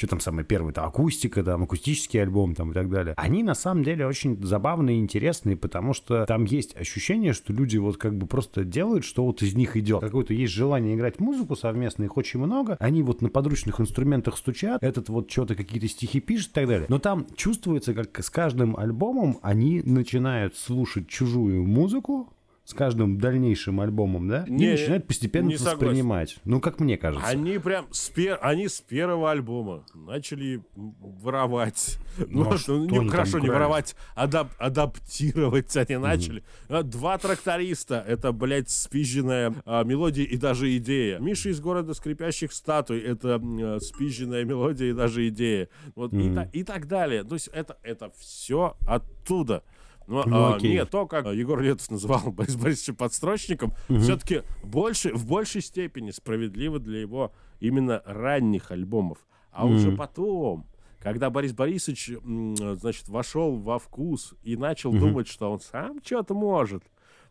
[0.00, 3.12] что там самое первое, это акустика, там, акустический альбом там и так далее.
[3.18, 7.76] Они на самом деле очень забавные и интересные, потому что там есть ощущение, что люди
[7.76, 10.00] вот как бы просто делают, что вот из них идет.
[10.00, 12.78] Какое-то есть желание играть музыку совместно, их очень много.
[12.80, 16.86] Они вот на подручных инструментах стучат, этот вот что-то какие-то стихи пишет и так далее.
[16.88, 22.32] Но там чувствуется, как с каждым альбомом они начинают слушать чужую музыку,
[22.70, 25.78] с каждым дальнейшим альбомом, да, Не, и начинают постепенно не согласен.
[25.80, 26.36] воспринимать.
[26.44, 27.26] Ну, как мне кажется.
[27.28, 31.98] Они прям с, пер- они с первого альбома начали воровать.
[32.18, 36.42] Ну, Ну, а что ну, хорошо, не воровать, адап- адаптировать они начали.
[36.68, 41.18] А, Два тракториста, это, блядь, спизженная а, мелодия и даже идея.
[41.18, 45.68] Миша из города скрипящих статуй, это э, спизженная мелодия и даже идея.
[45.94, 47.24] Вот, и, та- и так далее.
[47.24, 49.62] То есть это, это все оттуда.
[50.10, 50.72] Но, Ну, а, окей.
[50.72, 56.78] нет, то, как Егор Летов называл Борис Борисовича подстрочником, все-таки больше, в большей степени справедливо
[56.80, 59.18] для его именно ранних альбомов.
[59.52, 60.66] А уже потом,
[60.98, 66.82] когда Борис Борисович, значит, вошел во вкус и начал думать, что он сам что-то может,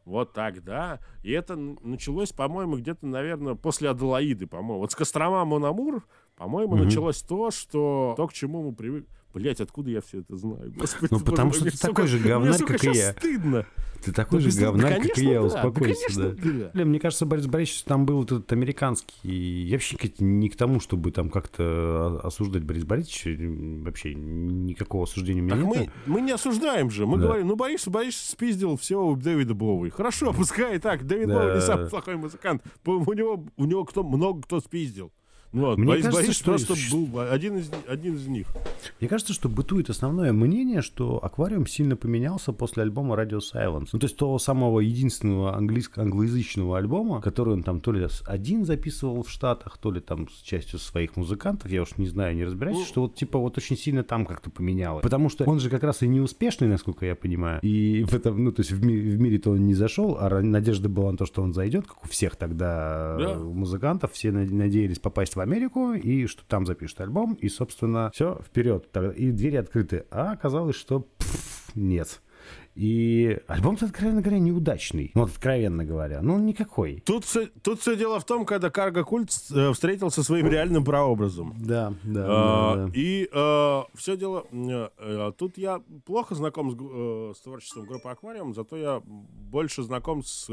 [0.06, 1.00] Вот тогда.
[1.22, 4.80] И это началось, по-моему, где-то, наверное, после Аделаиды, по-моему.
[4.80, 6.04] Вот с Кострома Монамур,
[6.36, 6.86] по-моему, Мгм.
[6.86, 8.14] началось то, что...
[8.18, 9.08] То, к чему мы привыкли.
[9.34, 10.74] Блять, откуда я все это знаю?
[10.76, 13.12] Господи, Ну, потому что ты такой же говнарь, как и я.
[13.14, 13.66] стыдно.
[14.04, 16.34] Ты такой же говнарь, как и я, успокойся,
[16.74, 16.86] да.
[16.86, 19.30] мне кажется, Борис Борисович там был вот этот американский.
[19.30, 23.36] Я вообще не к тому, чтобы там как-то осуждать Бориса Борисовича.
[23.84, 25.90] Вообще никакого осуждения у меня Так нет.
[26.06, 27.06] мы, не осуждаем же.
[27.06, 29.90] Мы говорим, ну Борис Борис спиздил все у Дэвида Боуи.
[29.90, 31.06] Хорошо, пускай так.
[31.06, 31.28] Дэвид.
[31.28, 32.64] Боуи не самый плохой музыкант.
[32.84, 35.12] По- У него, у него кто, много кто спиздил.
[35.52, 38.48] Ну, вот, Мне Борис кажется, Борисович что просто суще- был один из, один из них.
[39.00, 43.90] Мне кажется, что бытует основное мнение, что аквариум сильно поменялся после альбома Radio Silence.
[43.94, 48.64] Ну, то есть того самого единственного английско- англоязычного альбома, который он там то ли один
[48.64, 52.46] записывал в Штатах, то ли там с частью своих музыкантов, я уж не знаю, не
[52.46, 55.02] разбираюсь, Ну, что вот типа вот очень сильно там как-то поменялось.
[55.02, 57.60] Потому что он же как раз и неуспешный, насколько я понимаю.
[57.64, 60.90] И в этом, ну, то есть в, ми- в мире-то он не зашел, а надежда
[60.90, 63.36] была на то, что он зайдет, как у всех тогда Да.
[63.40, 64.12] музыкантов.
[64.14, 68.88] Все над- надеялись попасть в Америку и что там запишет альбом, и, собственно, все, вперед.
[69.18, 70.06] И двери открыты.
[70.12, 72.22] А оказалось, что пф, нет.
[72.76, 75.12] И альбом-то, откровенно говоря, неудачный.
[75.14, 76.22] Ну, вот откровенно говоря.
[76.22, 77.04] Ну, он никакой.
[77.06, 81.54] Тут, все- тут все дело в том, когда Карго Культ э, встретился своим реальным прообразом.
[81.60, 82.92] Да, да, А, да, да.
[82.94, 83.28] И
[83.96, 84.46] все дело...
[84.52, 90.24] э, э, Тут я плохо знаком с, с творчеством группы Аквариум, зато я больше знаком
[90.24, 90.50] с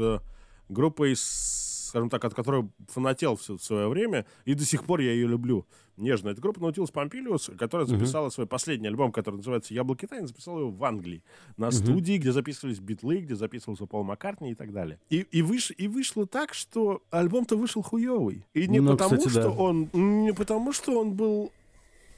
[0.67, 4.99] группой, с- скажем так, от которой фанател все в свое время, и до сих пор
[4.99, 5.65] я ее люблю
[5.97, 6.29] нежно.
[6.29, 10.69] Это группа Наутилус Помпилиус, которая записала свой последний альбом, который называется «Яблоки тайны», записала его
[10.69, 11.23] в Англии,
[11.57, 14.99] на студии, где записывались битлы, где записывался Пол Маккартни и так далее.
[15.09, 18.45] И, и, выш- и вышло так, что альбом-то вышел хуевый.
[18.53, 19.49] И не Ну, потому, кстати, что да.
[19.49, 19.89] он...
[19.93, 21.51] Не потому, что он был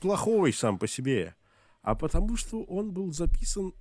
[0.02, 1.36] плохой сам по себе,
[1.84, 3.74] а потому что он был записан,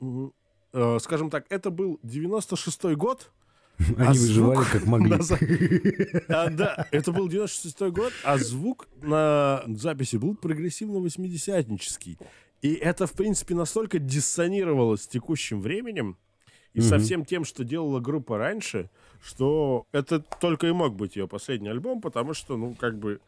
[0.00, 0.32] в
[0.72, 3.30] э, скажем так, это был 96-й год.
[3.98, 5.12] а Они выживали звук как могли.
[6.28, 12.18] А, да, это был 96-й год, а звук на записи был прогрессивно-восьмидесятнический.
[12.62, 16.16] И это, в принципе, настолько диссонировало с текущим временем
[16.72, 18.90] и со всем тем, что делала группа раньше,
[19.22, 23.20] что это только и мог быть ее последний альбом, потому что, ну, как бы,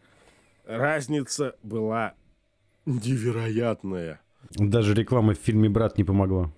[0.66, 2.14] разница была
[2.84, 4.20] невероятная.
[4.50, 6.52] Даже реклама в фильме «Брат» не помогла.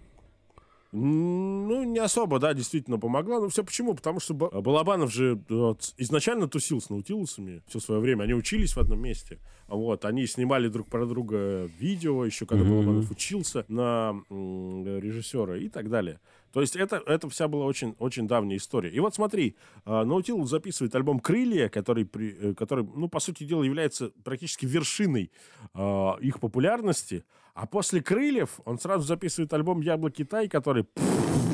[0.92, 3.38] Ну, не особо, да, действительно помогла.
[3.40, 3.94] Ну, все почему?
[3.94, 8.24] Потому что Ба- Балабанов же вот, изначально тусил с наутилусами все свое время.
[8.24, 9.38] Они учились в одном месте.
[9.68, 12.74] Вот, они снимали друг про друга видео, еще когда Мгм.
[12.74, 16.18] Балабанов учился на режиссера и так далее.
[16.52, 18.90] То есть это, это вся была очень, очень давняя история.
[18.90, 23.44] И вот смотри, а, Наутилус записывает альбом «Крылья», который, при- э, который, ну, по сути
[23.44, 25.30] дела, является практически вершиной
[25.74, 27.24] а, их популярности.
[27.54, 30.86] А после «Крыльев» он сразу записывает альбом «Яблоки Тай», который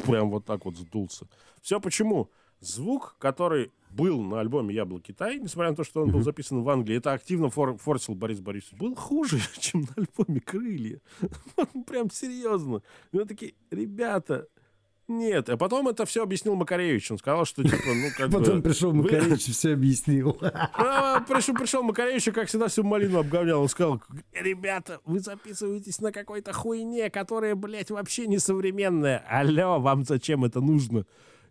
[0.07, 1.27] прям вот так вот сдулся.
[1.61, 2.31] Все почему?
[2.61, 6.69] Звук, который был на альбоме «Яблоки Тай», несмотря на то, что он был записан в
[6.71, 11.01] Англии, это активно фор- форсил Борис Борисович, был хуже, чем на альбоме «Крылья».
[11.87, 12.83] Прям серьезно.
[13.13, 14.49] Мы такие, ребята,
[15.09, 15.49] нет.
[15.49, 17.11] А потом это все объяснил Макаревич.
[17.11, 18.39] Он сказал, что типа, ну, как бы...
[18.39, 20.37] Потом пришел вы- Макаревич и все объяснил.
[20.43, 23.61] а, пришел, пришел Макаревич, и, как всегда, всю малину обговнял.
[23.63, 24.03] Он сказал,
[24.33, 29.25] ребята, вы записываетесь на какой-то хуйне, которая, блядь, вообще не современная.
[29.29, 31.05] Алло, вам зачем это нужно?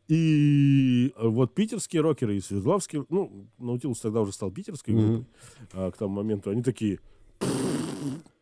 [0.07, 5.25] И вот питерские рокеры и Свердловские, ну, Наутилус тогда уже стал питерской группой
[5.73, 6.99] а, к тому моменту, они такие,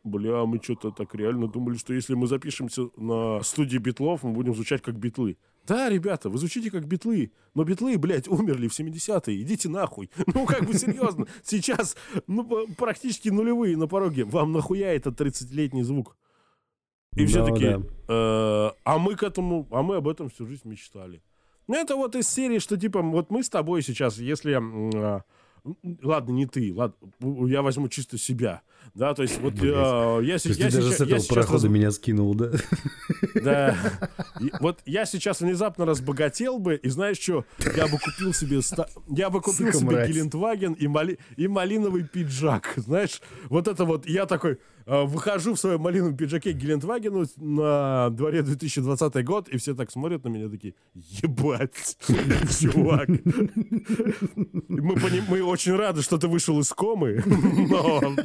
[0.03, 4.53] бля, мы что-то так реально думали, что если мы запишемся на студии битлов, мы будем
[4.53, 5.37] звучать как битлы.
[5.65, 10.09] Да, ребята, вы звучите как битлы, но битлы, блядь, умерли в 70-е, идите нахуй.
[10.33, 11.95] Ну, как бы серьезно, сейчас
[12.27, 14.25] ну, практически нулевые на пороге.
[14.25, 16.17] Вам нахуя этот 30-летний звук?
[17.15, 17.77] И все таки
[18.07, 18.73] да.
[18.83, 21.21] а мы к этому, а мы об этом всю жизнь мечтали.
[21.67, 24.59] Ну, это вот из серии, что типа, вот мы с тобой сейчас, если...
[26.01, 26.95] Ладно, не ты, ладно,
[27.47, 28.61] я возьму чисто себя,
[28.95, 31.05] да, то есть вот а, я, То се- есть я ты даже сейчас, с я
[31.05, 32.51] этого сейчас парохода раз- меня скинул, да?
[33.41, 33.77] да.
[34.41, 37.45] И вот я сейчас внезапно разбогател бы, и знаешь что?
[37.77, 40.09] Я бы купил себе, ста- я бы купил Сука, себе мразь.
[40.09, 42.73] Гелендваген и, мали- и малиновый пиджак.
[42.75, 48.41] Знаешь, вот это вот, я такой, э, выхожу в своем малиновом пиджаке Гелендвагену на дворе
[48.41, 51.97] 2020 год, и все так смотрят на меня такие, ебать,
[52.59, 53.09] чувак.
[54.67, 58.15] Мы очень рады, что ты вышел из комы, но...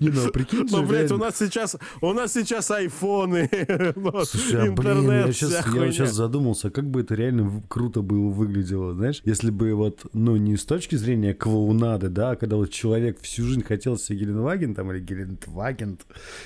[0.00, 1.26] Не, ну, прикинь Ну, блядь, у реально.
[1.26, 3.48] нас сейчас, у нас сейчас айфоны,
[4.24, 7.62] Слушай, а, блин, интернет, я вся сейчас, я вот сейчас задумался, как бы это реально
[7.68, 12.36] круто было выглядело, знаешь, если бы вот, ну, не с точки зрения клоунады, да, а
[12.36, 15.98] когда вот человек всю жизнь хотел себе Геленваген, там, или Гелендваген,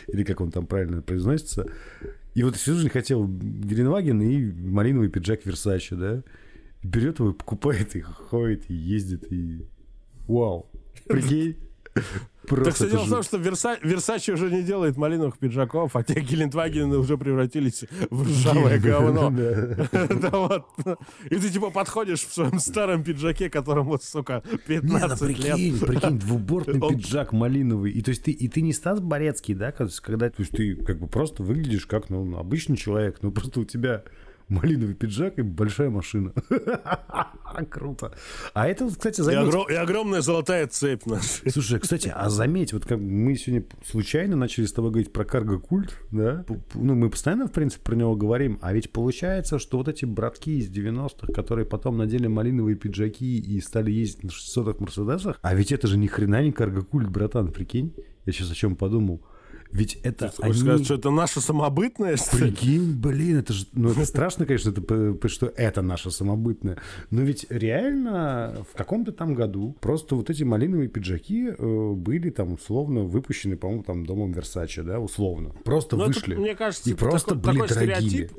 [0.08, 1.66] или как он там правильно произносится,
[2.34, 6.22] и вот всю жизнь хотел Геленваген и малиновый пиджак Версачи, да,
[6.82, 9.66] берет его покупает, и ходит, и ездит, и
[10.28, 10.70] вау,
[11.08, 11.56] прикинь.
[12.46, 13.76] Так Просто все это дело в том, что Верса...
[13.82, 19.30] Версачи уже не делает малиновых пиджаков, а те Гелендвагены уже превратились в ржавое говно.
[21.30, 25.38] И ты типа подходишь в своем старом пиджаке, которому, сука, Не, ну 15 лет.
[25.38, 27.90] прикинь, прикинь, двубортный пиджак малиновый.
[27.90, 31.00] И то есть ты, и ты не Стас Борецкий, да, когда то есть ты как
[31.00, 34.04] бы просто выглядишь как ну, обычный человек, но просто у тебя
[34.48, 36.32] малиновый пиджак и большая машина.
[37.70, 38.12] Круто.
[38.54, 39.48] А это, кстати, И, заметь.
[39.54, 41.50] огром- и огромная золотая цепь наша.
[41.50, 45.96] Слушай, кстати, а заметь, вот как мы сегодня случайно начали с тобой говорить про карго-культ,
[46.10, 46.44] да?
[46.74, 50.58] Ну, мы постоянно, в принципе, про него говорим, а ведь получается, что вот эти братки
[50.58, 55.72] из 90-х, которые потом надели малиновые пиджаки и стали ездить на 600-х Мерседесах, а ведь
[55.72, 57.94] это же ни хрена не карго-культ, братан, прикинь?
[58.26, 59.22] Я сейчас о чем подумал.
[59.72, 60.54] Ведь это Ты они...
[60.54, 62.16] сказать, что это наша самобытная?
[62.32, 66.78] Прикинь, блин, это же, ну, это страшно, конечно, это, что это наше самобытное.
[67.10, 72.52] Но ведь реально в каком-то там году просто вот эти малиновые пиджаки э, были там
[72.52, 75.52] условно выпущены, по-моему, там домом Версаче, да, условно.
[75.64, 76.34] Просто Ну, это, вышли.
[76.34, 78.08] мне кажется, и это просто такой, были такой дорогими.
[78.08, 78.38] стереотип.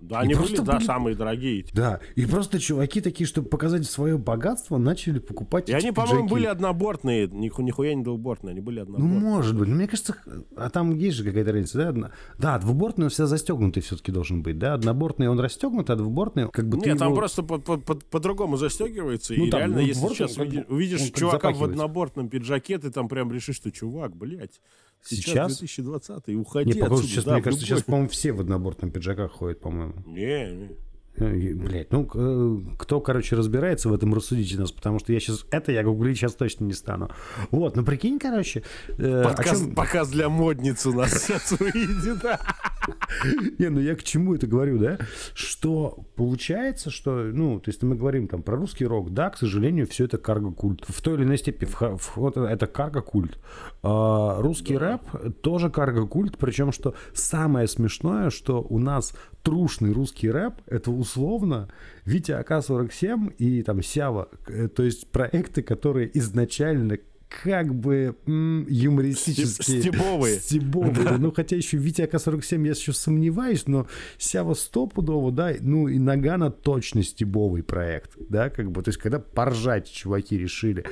[0.00, 1.64] Да, И они просто были, да, были- самые дорогие.
[1.72, 6.46] Да, и просто чуваки такие, чтобы показать свое богатство, начали покупать И они, по-моему, были
[6.46, 9.20] однобортные, ниху- нихуя не двубортные, они были Ну, однобортные.
[9.20, 9.68] может быть.
[9.68, 10.16] Но мне кажется,
[10.56, 11.88] а там есть же какая-то разница, да?
[11.90, 14.74] Одна- Да, двубортный он вся застегнутый все-таки должен быть, да?
[14.74, 18.56] Однобортный он расстегнут, а двубортный как бы Нет, там его- просто по- по- по- по-другому
[18.56, 19.34] застегивается.
[19.36, 23.30] Ну, и там, реально, ну, если сейчас увидишь, чувака в однобортном пиджаке, ты там прям
[23.32, 24.60] решишь, что чувак, блядь,
[25.04, 25.58] сейчас, Сейчас?
[25.58, 29.32] 2020 уходи Не, отсюда, сейчас, да, мне кажется, любой- сейчас, по-моему, все в однобортном пиджаках
[29.32, 29.94] ходят, по-моему.
[30.06, 30.76] Не, не.
[31.16, 35.20] Э, и, Блядь, ну, э, кто, короче, разбирается в этом, рассудите нас, потому что я
[35.20, 37.10] сейчас, это я гуглить сейчас точно не стану.
[37.50, 38.62] Вот, ну, прикинь, короче,
[38.98, 42.24] э, Показ, чем- показ для модниц у нас сейчас выйдет.
[43.58, 44.98] Не, ну я к чему это говорю, да?
[45.34, 49.86] Что получается, что, ну, то есть мы говорим там про русский рок, да, к сожалению,
[49.86, 50.84] все это карго-культ.
[50.88, 53.38] В той или иной степени вход это карго-культ.
[53.82, 60.54] А русский рэп тоже карго-культ, причем что самое смешное, что у нас трушный русский рэп,
[60.66, 61.68] это условно
[62.04, 66.98] Витя АК-47 и там Сява, э, то есть проекты, которые изначально
[67.30, 69.80] как бы м, юмористические.
[69.82, 70.40] Стеб- стебовые.
[70.40, 71.16] Стебовые, да.
[71.18, 73.86] Ну, хотя еще Витя АК-47 я еще сомневаюсь, но
[74.18, 79.18] Сява стопудово, да, ну и Нагана точно стебовый проект, да, как бы, то есть когда
[79.20, 80.84] поржать чуваки решили.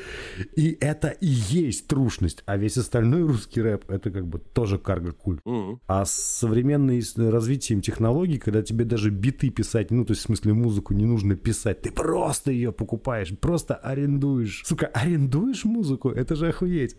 [0.54, 5.40] И это и есть трушность, а весь остальной русский рэп, это как бы тоже карго-культ.
[5.44, 5.80] Мгм.
[5.86, 10.52] А с современным развитием технологий, когда тебе даже биты писать, ну, то есть, в смысле,
[10.52, 14.62] музыку не нужно писать, ты просто ее покупаешь, просто арендуешь.
[14.64, 16.10] Сука, арендуешь музыку?
[16.10, 16.96] Это же охуеть.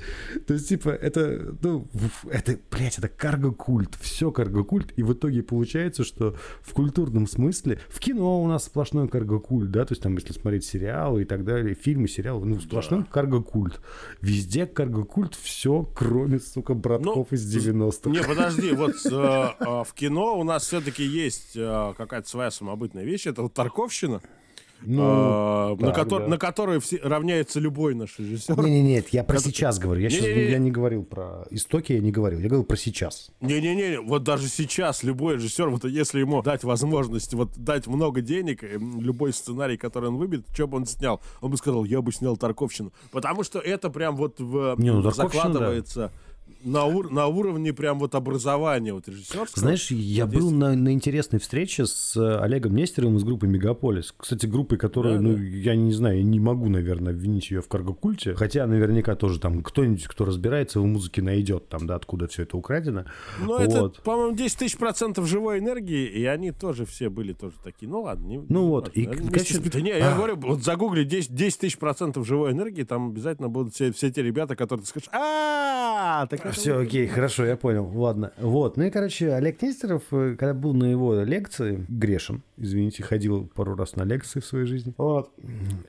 [0.47, 1.87] То есть, типа, это, ну,
[2.29, 3.95] это, блядь, это карго-культ.
[3.99, 4.93] Все карго-культ.
[4.95, 9.85] И в итоге получается, что в культурном смысле, в кино у нас сплошной карго-культ, да,
[9.85, 13.81] то есть, там, если смотреть сериалы и так далее, фильмы, сериалы, ну, сплошной карго-культ.
[14.21, 18.09] Везде карго-культ, все, кроме, сука, братков Ну, из 90-х.
[18.09, 23.03] Не, подожди, вот э, э, в кино у нас все-таки есть э, какая-то своя самобытная
[23.03, 23.27] вещь.
[23.27, 24.21] Это вот Тарковщина,
[24.81, 26.27] Ну, э, на, так, котор- да.
[26.27, 28.57] на которой все, равняется любой наш режиссер.
[28.63, 30.01] Не, не, нет, я про сейчас говорю.
[30.01, 32.39] Я, сейчас, я не говорил про истоки, я не говорил.
[32.39, 33.31] Я говорил про сейчас.
[33.41, 38.63] Не-не-не, вот даже сейчас любой режиссер, вот если ему дать возможность, вот дать много денег,
[38.63, 42.11] э, любой сценарий, который он выберет, что бы он снял, он бы сказал, я бы
[42.11, 42.93] снял Тарковщину.
[43.11, 46.11] Потому что это прям вот в, Не, ну, Тарковщина, закладывается
[46.63, 49.59] на, ур- на уровне прям вот образования вот режиссерского.
[49.61, 54.13] Знаешь, я Вот был на, на интересной встрече с э, Олегом Нестеровым из группы Мегаполис.
[54.17, 55.41] Кстати, группы, которые, Да, ну, да.
[55.41, 58.35] я не знаю, я не могу, наверное, обвинить ее в карго-культе.
[58.35, 62.57] Хотя наверняка тоже там кто-нибудь, кто разбирается в музыке, найдет там, да, откуда все это
[62.57, 63.05] украдено.
[63.39, 64.01] Ну, это, Вот.
[64.03, 67.89] по-моему, 10 тысяч процентов живой энергии, и они тоже все были тоже такие.
[67.89, 68.25] Ну ладно.
[68.25, 70.15] Не, Ну вот, и, с- Да не, я а.
[70.17, 74.21] говорю, вот загугли 10, 10 тысяч процентов живой энергии, там обязательно будут все, все те
[74.21, 76.83] ребята, которые ты скажешь, а так Все, вот».
[76.83, 77.89] окей, хорошо, я понял.
[77.93, 78.31] Ладно.
[78.37, 78.77] Вот.
[78.77, 83.75] Ну и, короче, Олег Нестеров, э, когда был на его лекции, грешен, извините, ходил пару
[83.75, 84.93] раз на лекции в своей жизни.
[84.97, 85.31] Вот.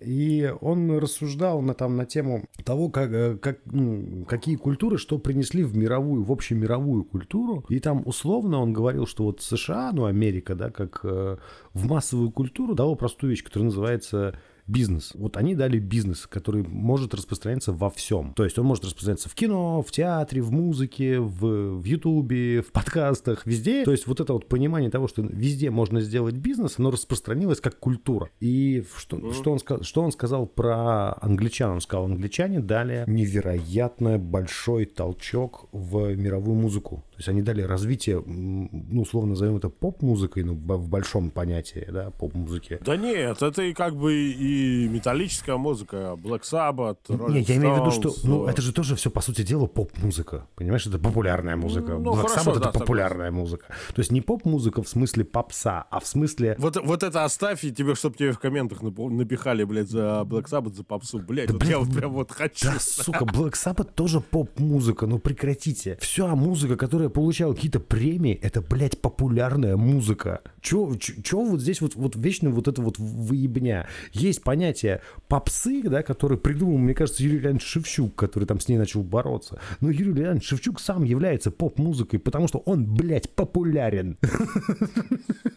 [0.01, 5.19] И он рассуждал на, там, на тему того, как, э, как, ну, какие культуры что
[5.19, 7.65] принесли в мировую, в общемировую культуру.
[7.69, 11.37] И там условно он говорил, что вот США, ну, Америка, да, как э,
[11.75, 14.39] в массовую культуру дало простую вещь, которая называется
[14.71, 15.13] бизнес.
[15.15, 18.33] Вот они дали бизнес, который может распространяться во всем.
[18.35, 22.73] То есть он может распространяться в кино, в театре, в музыке, в, в Ютубе, в
[22.73, 23.85] подкастах, везде.
[23.85, 27.79] То есть вот это вот понимание того, что везде можно сделать бизнес, оно распространилось как
[27.79, 28.31] культура.
[28.41, 29.35] И что, mm.
[29.35, 31.71] что, он, что он сказал про англичан?
[31.71, 37.05] Он сказал, англичане дали невероятно большой толчок в мировую музыку.
[37.21, 42.11] То есть они дали развитие, ну, условно назовем это поп-музыкой, ну, в большом понятии, да,
[42.13, 42.79] поп-музыки.
[42.83, 47.75] Да нет, это и как бы и металлическая музыка, Black Sabbath, Rolling Не, я имею
[47.75, 50.47] в виду, что, ну, это же тоже все, по сути дела, поп-музыка.
[50.55, 51.99] Понимаешь, это популярная музыка.
[51.99, 53.67] Ну, Black хорошо, Sabbath да, это популярная музыка.
[53.95, 56.57] То есть не поп-музыка в смысле попса, а в смысле...
[56.59, 60.73] Вот, вот это оставь, и тебе, чтобы тебе в комментах напихали, блядь, за Black Sabbath,
[60.73, 61.19] за попсу.
[61.19, 62.69] Блядь, вот блядь, я вот прям вот хочу.
[62.69, 65.99] Да, сука, Black Sabbath тоже поп-музыка, ну прекратите.
[66.01, 70.41] Вся музыка, которая получала какие-то премии, это, блядь, популярная музыка.
[70.61, 73.89] Чё, чё, чё вот здесь вот, вот вечно вот это вот выебня?
[74.13, 78.77] Есть понятие попсы, да, который придумал, мне кажется, Юрий Леонидович Шевчук, который там с ней
[78.77, 79.61] начал бороться.
[79.81, 84.19] Но Юрий Леонидович Шевчук сам является поп-музыкой, потому что он, блядь, популярен.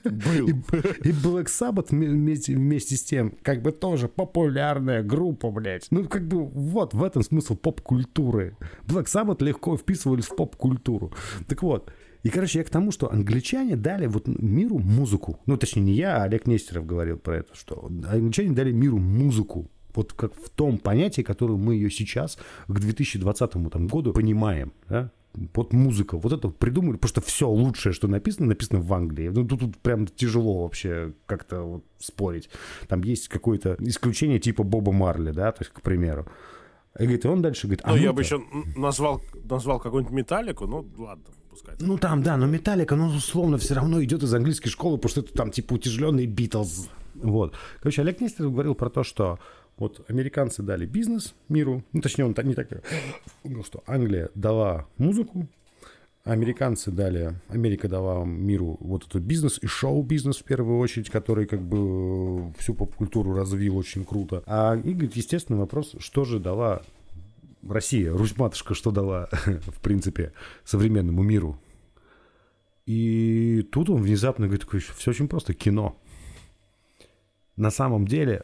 [0.03, 0.47] Был.
[0.47, 5.87] И, и Black Sabbath вместе, вместе с тем, как бы тоже популярная группа, блядь.
[5.91, 8.57] Ну, как бы вот в этом смысл поп-культуры.
[8.85, 11.13] Black Sabbath легко вписывались в поп-культуру.
[11.47, 11.91] Так вот,
[12.23, 15.39] и, короче, я к тому, что англичане дали вот миру музыку.
[15.45, 19.69] Ну, точнее, не я, а Олег Нестеров говорил про это, что англичане дали миру музыку.
[19.93, 24.73] Вот как в том понятии, которое мы ее сейчас, к 2020 там, году, понимаем.
[24.89, 25.11] Да?
[25.53, 29.29] Вот музыка, вот это придумали, что все лучшее, что написано, написано в Англии.
[29.29, 32.49] Ну, тут, тут прям тяжело вообще как-то вот спорить.
[32.87, 36.27] Там есть какое-то исключение типа Боба Марли, да, то есть, к примеру.
[36.99, 38.41] И говорит, и он дальше говорит, а Ну, я бы еще
[38.75, 41.75] назвал, назвал какую-нибудь металлику, ну, ладно, пускай.
[41.79, 45.21] Ну там, да, но Металлика, ну, условно, все равно идет из английской школы, потому что
[45.21, 46.89] это там типа утяжеленный Битлз.
[47.15, 47.55] Вот.
[47.79, 49.39] Короче, Олег Нестеров говорил про то, что
[49.77, 52.67] вот американцы дали бизнес миру, ну, точнее, он не так
[53.43, 55.47] говорил, что Англия дала музыку,
[56.23, 61.61] американцы дали, Америка дала миру вот этот бизнес и шоу-бизнес в первую очередь, который как
[61.61, 64.43] бы всю поп-культуру развил очень круто.
[64.45, 66.81] А и, говорит, естественный вопрос, что же дала
[67.67, 71.59] Россия, Русь-матушка, что дала, в принципе, современному миру?
[72.85, 74.65] И тут он внезапно говорит,
[74.95, 75.97] все очень просто, кино.
[77.55, 78.43] На самом деле,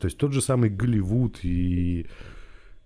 [0.00, 2.08] то есть тот же самый Голливуд и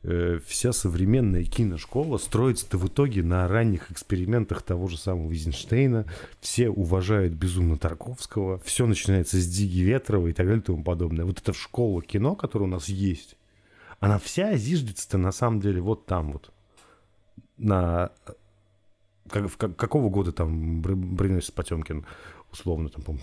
[0.07, 6.07] э, вся современная киношкола строится в итоге на ранних экспериментах того же самого Визенштейна.
[6.41, 8.59] Все уважают безумно Тарковского.
[8.61, 11.25] Все начинается с Диги Ветрова и так далее и тому подобное.
[11.25, 13.37] Вот эта школа кино, которая у нас есть,
[14.01, 16.53] она вся зиждется-то на самом деле вот там вот.
[17.59, 18.11] На...
[19.29, 22.07] Как, в- как- какого года там Бр- броненосец Потемкин,
[22.53, 23.19] условно, там,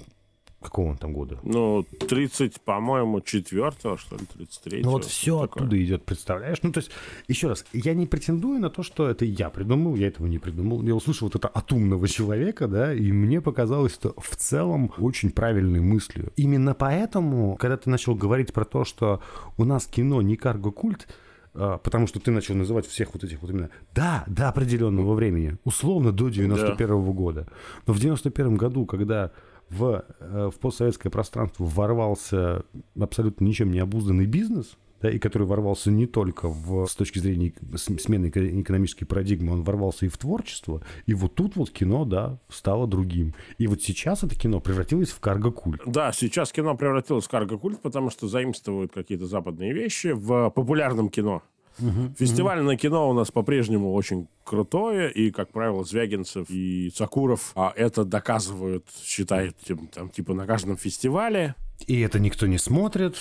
[0.64, 1.38] какого он там года?
[1.43, 6.59] Ну, 30, по-моему, четвертого, что ли, 33 Ну вот все оттуда идет, представляешь?
[6.64, 6.91] Ну то есть,
[7.28, 10.82] еще раз, я не претендую на то, что это я придумал, я этого не придумал.
[10.84, 15.32] Я услышал вот это от умного человека, да, и мне показалось, что в целом очень
[15.32, 16.32] правильной мыслью.
[16.36, 19.22] Именно поэтому, когда ты начал говорить про то, что
[19.57, 21.07] у нас кино не карго-культ,
[21.55, 25.57] а, потому что ты начал называть всех вот этих вот именно, да, до определенного времени,
[25.64, 27.47] условно до 91 года.
[27.86, 29.32] Но в 91 году, когда
[29.70, 32.64] в, э, в постсоветское пространство ворвался
[32.99, 37.53] абсолютно ничем не обузданный бизнес, да, и который ворвался не только в, с точки зрения
[37.76, 42.39] смены эко- экономической парадигмы, он ворвался и в творчество, и вот тут вот кино, да,
[42.47, 43.34] стало другим.
[43.57, 45.82] И вот сейчас это кино превратилось в карго-культ.
[45.86, 51.43] Да, сейчас кино превратилось в карго-культ, потому что заимствуют какие-то западные вещи в популярном кино.
[52.17, 58.03] Фестивальное кино у нас по-прежнему очень крутое, и, как правило, Звягинцев и Сакуров а, это
[58.05, 61.55] доказывают, считают, тем- там, типа, на каждом фестивале.
[61.88, 63.17] И это никто не смотрит.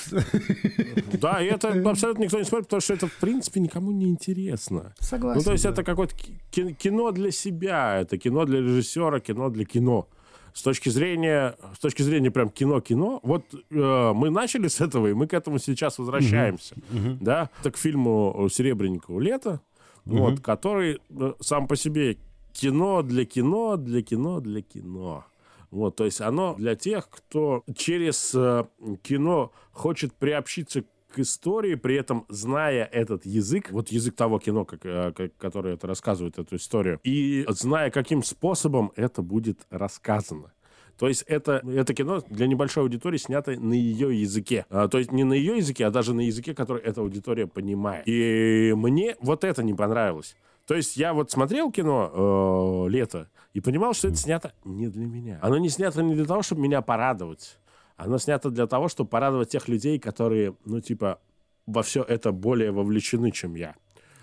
[1.21, 4.95] Да, и это абсолютно никто не смотрит, потому что это, в принципе, никому не интересно.
[5.01, 5.39] Согласен.
[5.39, 5.71] Ну, то есть да.
[5.71, 6.15] это какое-то
[6.51, 10.09] ки- кино для себя, это кино для режиссера, кино для кино.
[10.55, 15.15] С точки зрения, с точки зрения прям кино-кино, вот э, мы начали с этого, и
[15.15, 16.77] мы к этому сейчас возвращаемся.
[17.21, 17.51] Да?
[17.61, 19.61] Это к фильму Серебренникова «Лето»,
[20.05, 22.19] вот, который э, сам по себе
[22.53, 25.25] кино для кино, для кино, для кино.
[25.71, 28.65] Вот, то есть оно для тех, кто через э,
[29.03, 34.85] кино хочет приобщиться к истории, при этом зная этот язык, вот язык того кино, как,
[34.85, 40.53] э, как- которое это рассказывает эту историю, и зная, каким способом это будет рассказано.
[40.99, 44.67] То есть это, это кино для небольшой аудитории снято на ее языке.
[44.71, 48.05] А, то есть не на ее языке, а даже на языке, который эта аудитория понимает.
[48.07, 50.37] И мне вот это не понравилось.
[50.67, 55.07] То есть я вот смотрел кино э, «Лето» и понимал, что это снято не для
[55.07, 55.39] меня.
[55.43, 57.59] Оно не снято не для того, чтобы меня порадовать.
[57.97, 61.21] Оно снято для того, чтобы порадовать тех людей, которые, ну, типа,
[61.67, 63.75] во все это более вовлечены, чем я.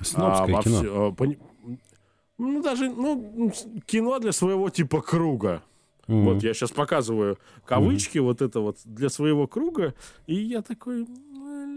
[0.02, 1.12] Снобское во кино.
[1.20, 1.36] э,
[2.38, 3.52] ну, даже, ну,
[3.86, 5.62] кино для своего типа круга.
[6.08, 6.26] Мгм.
[6.26, 9.94] Вот я сейчас показываю кавычки, вот это вот для своего круга,
[10.26, 11.06] и я такой,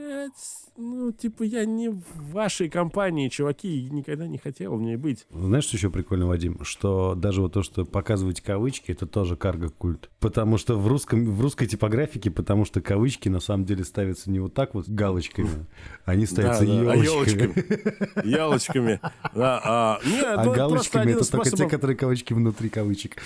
[0.03, 0.32] блядь,
[0.76, 5.26] ну, типа, я не в вашей компании, чуваки, и никогда не хотел в ней быть.
[5.30, 6.64] Знаешь, что еще прикольно, Вадим?
[6.64, 10.11] Что даже вот то, что показывать кавычки, это тоже карго-культ.
[10.20, 14.40] Потому что в, русском, в русской типографике, потому что кавычки на самом деле ставятся не
[14.40, 15.66] вот так вот галочками,
[16.05, 17.42] они ставятся Да, а елочками.
[17.42, 18.28] елочками.
[18.28, 19.00] Елочками.
[19.34, 23.16] Да, а, нет, А ну, галочками это из только те, которые кавычки внутри кавычек.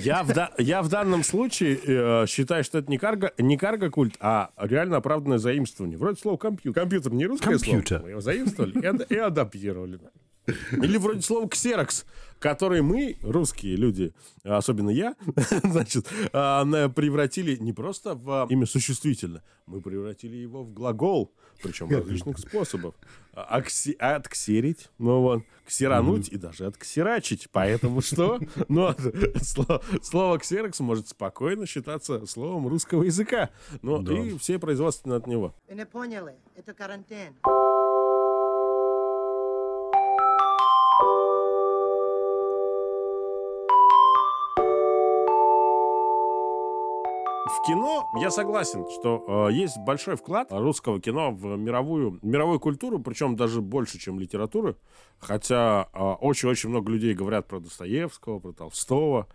[0.00, 4.16] Я в, да- я в данном случае э, считаю, что это не карго, не карго-культ,
[4.20, 5.95] а реально оправданное заимствование.
[5.96, 6.80] Вроде слова компьютер.
[6.82, 7.86] Компьютер не русское Компьютер.
[7.88, 8.02] слово.
[8.02, 9.98] Мы его заимствовали и, ад- и адаптировали.
[10.72, 12.04] Или вроде слова ксерокс,
[12.38, 14.12] который мы, русские люди,
[14.44, 15.14] особенно я,
[15.64, 21.32] значит, а, превратили не просто в имя существительное, мы превратили его в глагол,
[21.62, 22.94] причем различных способов.
[23.32, 27.48] А- акси- Отксерить, ну вот, ксерануть и даже отксерачить.
[27.50, 28.38] Поэтому что?
[28.68, 28.94] Ну,
[30.02, 33.50] слово ксерокс может спокойно считаться словом русского языка.
[33.82, 35.54] Ну, и все производственные от него.
[35.68, 36.36] Вы не поняли?
[36.54, 37.34] Это карантин.
[47.46, 52.98] В кино я согласен, что э, есть большой вклад русского кино в мировую, мировую культуру,
[52.98, 54.76] причем даже больше, чем литературы.
[55.20, 59.28] Хотя э, очень-очень много людей говорят про Достоевского, про Толстого.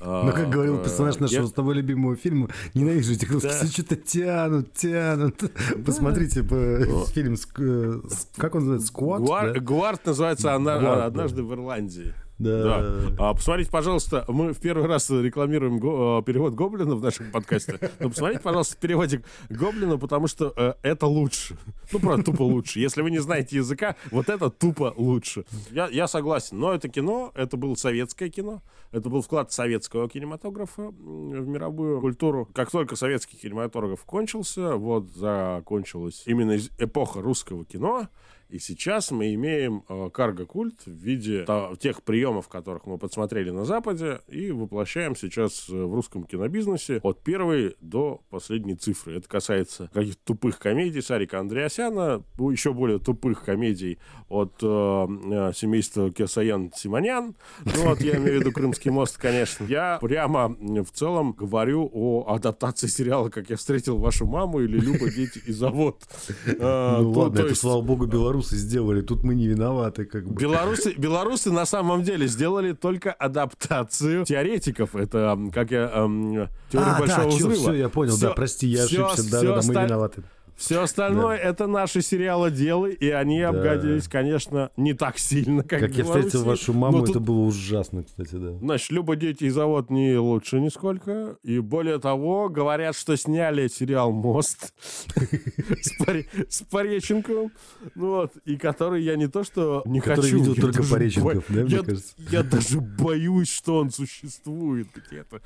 [0.00, 3.50] э, Ну, как говорил э, персонаж нашего я- с тобой любимого фильма, ненавижу этих русских,
[3.60, 3.66] Да.
[3.66, 5.42] что-то тянут, тянут.
[5.84, 8.00] Посмотрите по- фильм, э,
[8.36, 9.20] как он называется, «Сквот»?
[9.22, 9.60] Гуар- да?
[9.60, 12.14] Гуард называется однажды в Ирландии.
[12.38, 13.00] Да.
[13.18, 17.78] А, посмотрите, пожалуйста, мы в первый раз рекламируем го- э, перевод Гоблина в нашем подкасте.
[17.98, 21.56] Но посмотрите, пожалуйста, переводик Гоблина, потому что э, это лучше.
[21.92, 22.80] Ну, правда, тупо лучше.
[22.80, 25.44] Если вы не знаете языка, вот это тупо лучше.
[25.70, 26.58] Я, я согласен.
[26.58, 28.60] Но это кино, это было советское кино.
[28.92, 32.48] Это был вклад советского кинематографа в мировую культуру.
[32.54, 38.08] Как только советский кинематограф кончился, вот закончилась именно эпоха русского кино.
[38.48, 43.64] И сейчас мы имеем э, карго-культ в виде та- тех приемов, которых мы подсмотрели на
[43.64, 49.16] Западе, и воплощаем сейчас э, в русском кинобизнесе от первой до последней цифры.
[49.18, 56.10] Это касается каких-то тупых комедий Сарика Андреасяна, еще более тупых комедий от э, э, семейства
[56.10, 57.34] Кесаян Симонян.
[57.64, 59.64] Ну, вот я имею в виду Крымский мост, конечно.
[59.66, 65.10] Я прямо в целом говорю о адаптации сериала «Как я встретил вашу маму» или «Люба,
[65.10, 66.02] дети и завод».
[66.46, 68.06] Э, Ну то- ладно, то это, слава богу,
[68.36, 70.40] белорусы сделали, тут мы не виноваты, как бы.
[70.40, 74.94] Белорусы, белорусы на самом деле сделали только адаптацию теоретиков.
[74.94, 77.54] Это, как я, эм, теория А, большого да, взрыва.
[77.54, 79.84] всё, я понял, Всё- да, прости, я всё- ошибся, да, всё да, да, мы оста-
[79.84, 80.22] виноваты.
[80.56, 86.04] Все остальное это наши сериалоделы, и они обгадились, конечно, не так сильно, как, Как я
[86.04, 88.52] встретил вашу маму, это было ужасно, кстати, да.
[88.58, 91.36] Значит, Люба, дети и завод не лучше нисколько.
[91.42, 94.72] И более того, говорят, что сняли сериал «Мост»
[96.48, 97.52] с Пореченковым.
[97.94, 100.38] Ну вот, и который я не то что не Который хочу.
[100.38, 102.14] видел я только Пореченков, да, мне кажется?
[102.30, 105.40] Я даже боюсь, что он существует где-то.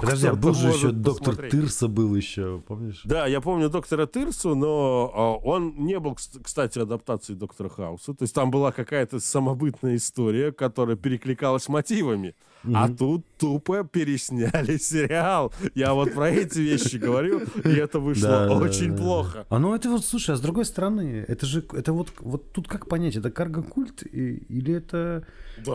[0.00, 1.34] Подожди, а был же еще доктор.
[1.34, 3.00] Тырса был еще, помнишь?
[3.04, 4.06] Да, я помню доктора
[4.44, 8.14] Тырсу, но а, он не был, кс- кстати, адаптацией доктора Хауса.
[8.14, 12.34] То есть там была какая-то самобытная история, которая перекликалась мотивами.
[12.74, 15.52] А тут тупо пересняли сериал.
[15.74, 19.46] Я вот про эти вещи говорю, и это вышло очень плохо.
[19.50, 22.66] А ну это вот, слушай, а с другой стороны, это же, это вот, вот тут
[22.68, 25.26] как понять, это карго-культ или это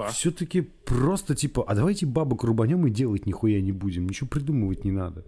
[0.10, 4.92] все-таки просто типа, а давайте бабок рубанем и делать нихуя не будем, ничего придумывать не
[4.92, 5.24] надо.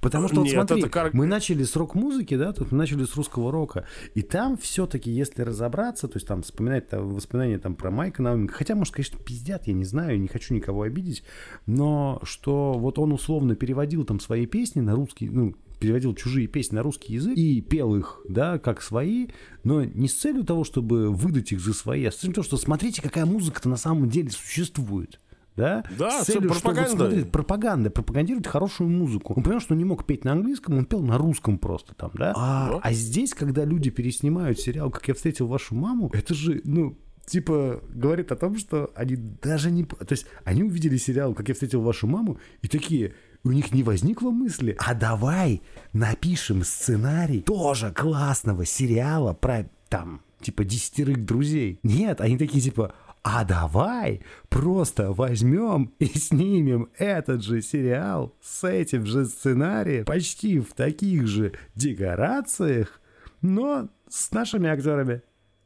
[0.00, 3.04] Потому что, вот Нет, смотри, это кар- мы начали с рок-музыки, да, тут мы начали
[3.04, 7.74] с русского рока, и там все-таки, если разобраться, то есть там вспоминать там, воспоминания там
[7.74, 11.22] про Майка Науменко, хотя, может, конечно, пиздят, я не знаю, не хочу никого обидеть,
[11.66, 16.76] но что вот он условно переводил там свои песни на русский, ну, переводил чужие песни
[16.76, 19.28] на русский язык и пел их, да, как свои,
[19.64, 22.56] но не с целью того, чтобы выдать их за свои, а с целью того, что
[22.56, 25.20] смотрите, какая музыка-то на самом деле существует.
[25.56, 25.84] Да?
[25.98, 26.90] Да, С целью, всё, чтобы, пропаганда.
[27.04, 29.34] смотрите, пропаганда, пропагандировать хорошую музыку.
[29.36, 32.10] Он понял, что он не мог петь на английском, он пел на русском просто там,
[32.14, 32.32] да?
[32.36, 36.98] А, а здесь, когда люди переснимают сериал «Как я встретил вашу маму», это же, ну,
[37.24, 39.84] типа, говорит о том, что они даже не...
[39.84, 43.14] То есть они увидели сериал «Как я встретил вашу маму» и такие...
[43.44, 50.64] У них не возникло мысли, а давай напишем сценарий тоже классного сериала про там, типа,
[50.64, 51.78] десятерых друзей.
[51.84, 52.92] Нет, они такие, типа,
[53.28, 60.72] а давай просто возьмем и снимем этот же сериал с этим же сценарием, почти в
[60.74, 63.00] таких же декорациях,
[63.42, 65.22] но с нашими актерами.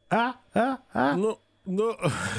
[0.09, 1.15] А, а, а.
[1.15, 1.95] Ну, ну,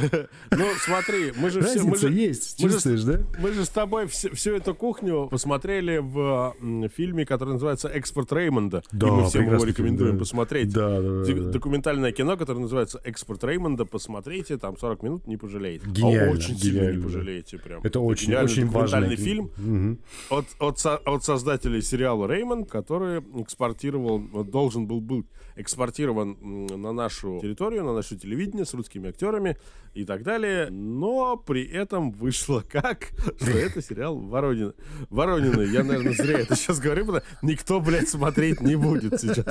[0.50, 1.80] ну, смотри, мы же все...
[1.80, 3.20] Мы Разница же, есть, мы же чувствуешь, да?
[3.38, 8.32] Мы же с тобой всю, всю эту кухню посмотрели в м, фильме, который называется «Экспорт
[8.32, 8.82] Реймонда».
[8.90, 10.18] Да, и мы всем его рекомендуем фильм, да.
[10.18, 10.72] посмотреть.
[10.72, 11.50] Да, да, да.
[11.50, 13.84] Документальное кино, которое называется «Экспорт Реймонда».
[13.84, 15.86] Посмотрите, там 40 минут, не пожалеете.
[15.86, 17.04] Гениально, А очень сильно гениально, не да.
[17.08, 17.58] пожалеете.
[17.58, 17.80] Прям.
[17.84, 19.98] Это очень, гениальный очень важный документальный фильм
[20.30, 26.36] от, от, со- от создателей сериала «Реймонд», который экспортировал, должен был быть экспортирован
[26.66, 29.56] на нашу территорию, на наше телевидение с русскими актерами
[29.94, 30.68] и так далее.
[30.70, 33.10] Но при этом вышло как?
[33.40, 34.74] Что это сериал Воронина.
[35.10, 35.62] Воронины.
[35.62, 39.44] Я, наверное, зря это сейчас говорю, потому что никто, блядь, смотреть не будет сейчас.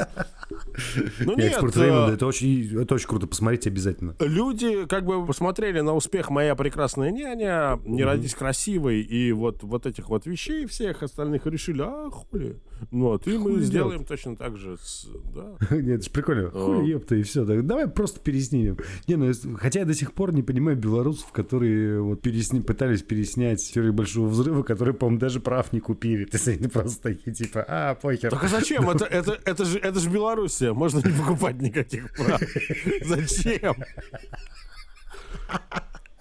[1.19, 4.15] Ну нет, экспорт Реймонда, это очень, это очень круто, посмотрите обязательно.
[4.19, 9.85] люди как бы посмотрели на успех «Моя прекрасная няня», «Не родись красивой» и вот, вот
[9.85, 12.59] этих вот вещей всех остальных и решили, а хули,
[12.89, 15.55] ну, а ты мы сделаем точно так же, с- да.
[15.75, 16.49] Нет, это же прикольно.
[16.51, 17.43] Хули, ёпта, и все.
[17.45, 18.77] давай просто переснимем.
[19.07, 23.63] Не, ну, хотя я до сих пор не понимаю белорусов, которые вот пересни- пытались переснять
[23.73, 26.27] теорию большого взрыва, которые, по-моему, даже прав не купили.
[26.31, 28.31] Есть они просто такие, типа, а, похер.
[28.31, 28.89] Так а зачем?
[28.89, 32.41] Это, это, это, же, это же Белоруссия, можно не покупать никаких прав.
[33.05, 33.75] Зачем?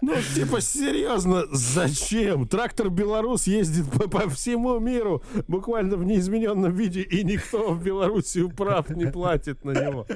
[0.03, 2.49] Ну, типа, серьезно, зачем?
[2.49, 8.51] Трактор Беларус ездит по, по всему миру, буквально в неизмененном виде, и никто в Белоруссию
[8.51, 10.07] прав не платит на него.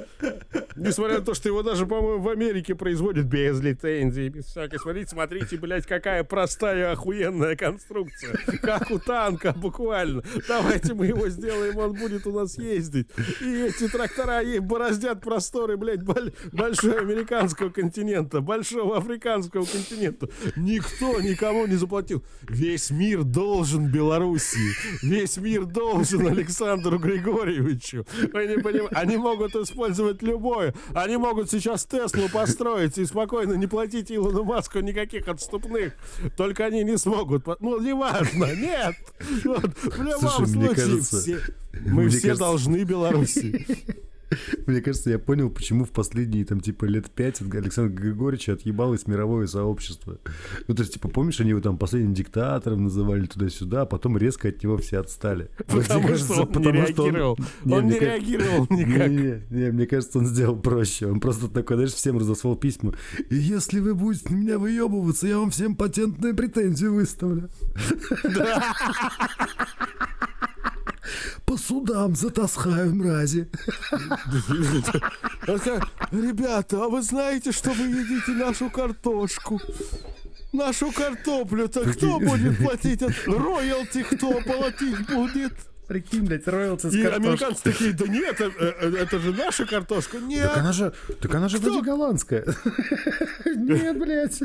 [0.77, 4.79] Несмотря на то, что его даже, по-моему, в Америке производят без лицензии, без всякой.
[4.79, 8.37] Смотрите, смотрите, блядь, какая простая, охуенная конструкция.
[8.63, 10.23] Как у танка, буквально.
[10.49, 13.09] Давайте мы его сделаем, он будет у нас ездить.
[13.41, 20.29] И эти трактора ей бороздят просторы, блядь, боль- большого американского континента, большого африканского континента.
[20.57, 22.25] Никто никому не заплатил.
[22.43, 24.73] Весь мир должен Белоруссии.
[25.03, 28.07] Весь мир должен Александру Григорьевичу.
[28.33, 28.95] Вы не понимаете?
[28.95, 30.23] Они могут использовать
[30.67, 30.75] любое.
[30.95, 35.93] Они могут сейчас Теслу построить и спокойно не платить Илону Маску никаких отступных.
[36.37, 37.47] Только они не смогут.
[37.61, 38.47] Ну, неважно.
[38.55, 38.95] Нет.
[39.45, 41.41] Вот, в любом Слушай, мне случае, кажется- все,
[41.87, 43.67] мы все кажется- должны Беларуси.
[44.67, 49.07] Мне кажется, я понял, почему в последние, там, типа, лет пять от Александра Григорьевича отъебалось
[49.07, 50.19] мировое сообщество.
[50.69, 54.49] Ну, то есть, типа, помнишь, они его там последним диктатором называли туда-сюда, а потом резко
[54.49, 55.51] от него все отстали.
[55.67, 57.39] Потому мне что кажется, он не потому что реагировал.
[57.65, 59.11] Не, Он не реагировал никак.
[59.11, 61.07] Не, не, не, мне кажется, он сделал проще.
[61.07, 62.95] Он просто такой, знаешь, всем разослал письма.
[63.31, 67.51] И если вы будете на меня выебываться, я вам всем патентные претензии выставлю.
[71.45, 73.49] По судам затаскаю, мрази.
[76.11, 79.61] Ребята, а вы знаете, что вы едите нашу картошку?
[80.53, 83.03] Нашу картоплю-то кто будет платить?
[83.27, 85.53] Роялти кто платить будет?
[85.87, 90.19] Прикинь, блядь, роялти с И американцы такие, да нет, э, э, это же наша картошка.
[90.19, 92.45] Так Нет, она же, так она же вроде голландская.
[93.45, 94.41] Нет, блядь.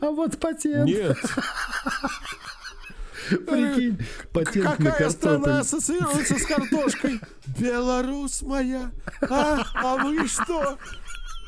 [0.00, 0.86] А вот патент.
[0.86, 1.18] нет.
[3.36, 3.98] Прикинь,
[4.32, 5.60] патент на Какая страна картофель.
[5.60, 7.20] ассоциируется с картошкой?
[7.58, 8.90] Беларусь моя.
[9.22, 10.78] А, а вы что?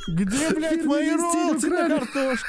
[0.08, 2.48] Где, блядь, мои роялти на картошку?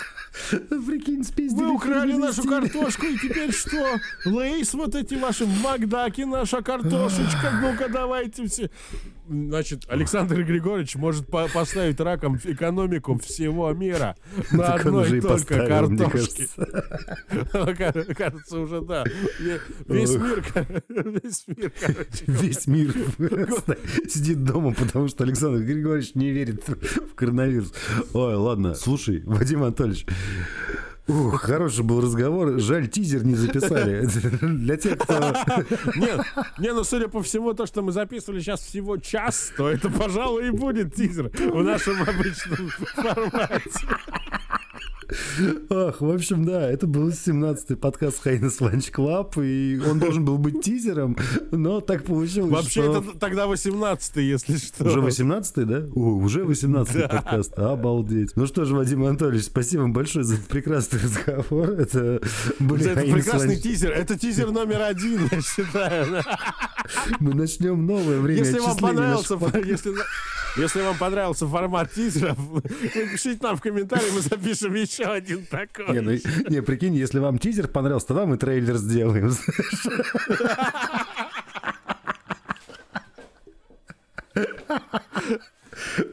[0.50, 1.66] Прикинь, спиздили.
[1.66, 4.00] Вы украли нашу картошку, и теперь что?
[4.26, 7.52] Лейс вот эти ваши, Макдаки наша картошечка.
[7.62, 8.72] Ну-ка, давайте все.
[9.28, 14.18] Значит, Александр Григорьевич может по- поставить раком экономику всего мира
[14.52, 16.48] на Так одной только картошке.
[18.16, 18.60] кажется.
[18.60, 19.06] Уже да.
[19.88, 20.44] Весь мир,
[20.90, 22.24] весь мир, короче.
[22.28, 22.94] Весь мир
[24.10, 27.74] сидит дома, потому что Александр Григорьевич не верит в коронавирус.
[28.14, 28.76] Ой, ладно.
[28.76, 30.06] Слушай, Вадим Анатольевич,
[31.08, 32.60] Ух, хороший был разговор.
[32.60, 34.06] Жаль, тизер не записали.
[34.42, 35.34] Для тех, кто...
[35.96, 36.22] Нет,
[36.58, 40.48] не, ну судя по всему, то, что мы записывали сейчас всего час, то это, пожалуй,
[40.48, 43.70] и будет тизер в нашем обычном формате.
[45.70, 50.38] Ах, в общем, да, это был 17-й подкаст Hyenas Lunch Club, и он должен был
[50.38, 51.18] быть тизером,
[51.52, 53.02] но так получилось, Вообще, что...
[53.02, 54.86] это тогда 18-й, если что.
[54.86, 55.88] Уже 18-й, да?
[55.96, 57.58] О, уже 18-й подкаст.
[57.58, 58.32] Обалдеть.
[58.36, 61.72] Ну что ж, Вадим Анатольевич, спасибо вам большое за этот прекрасный разговор.
[61.72, 62.22] Это
[62.60, 63.92] были Это прекрасный Lunch- тизер.
[63.92, 66.24] Это тизер номер один, я считаю.
[67.20, 69.94] Мы начнем новое время Если вам понравился, если,
[70.58, 75.94] если вам понравился формат тизеров, напишите нам в комментарии, мы запишем еще один такой.
[75.94, 76.12] Не, ну,
[76.50, 79.32] не, прикинь, если вам тизер понравился, тогда мы трейлер сделаем.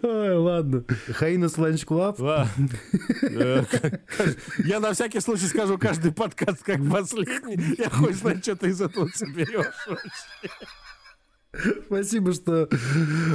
[0.02, 0.84] Ой, ладно.
[1.12, 2.18] Hyenas Lunch Club.
[2.18, 2.48] Ла-
[4.64, 7.76] Я на всякий случай скажу каждый подкаст как последний.
[7.78, 9.66] Я хоть знать, что ты из этого соберешь.
[11.86, 12.68] Спасибо, что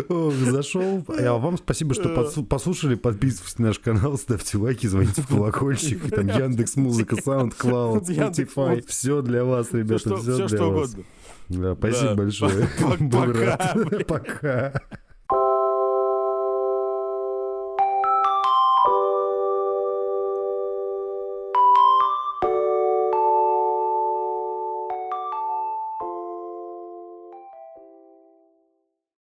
[0.07, 1.05] ох, зашел.
[1.09, 2.95] А вам спасибо, что подсу- послушали.
[2.95, 6.09] Подписывайтесь на наш канал, ставьте лайки, звоните в колокольчик.
[6.15, 8.85] Там Яндекс Музыка, SoundCloud, Spotify.
[8.87, 10.89] Все для вас, ребята, Все, все что для вас.
[10.93, 11.03] угодно.
[11.49, 12.15] Да, спасибо Да.
[12.15, 12.69] большое.
[13.11, 13.75] Пока.
[14.07, 14.81] Пока.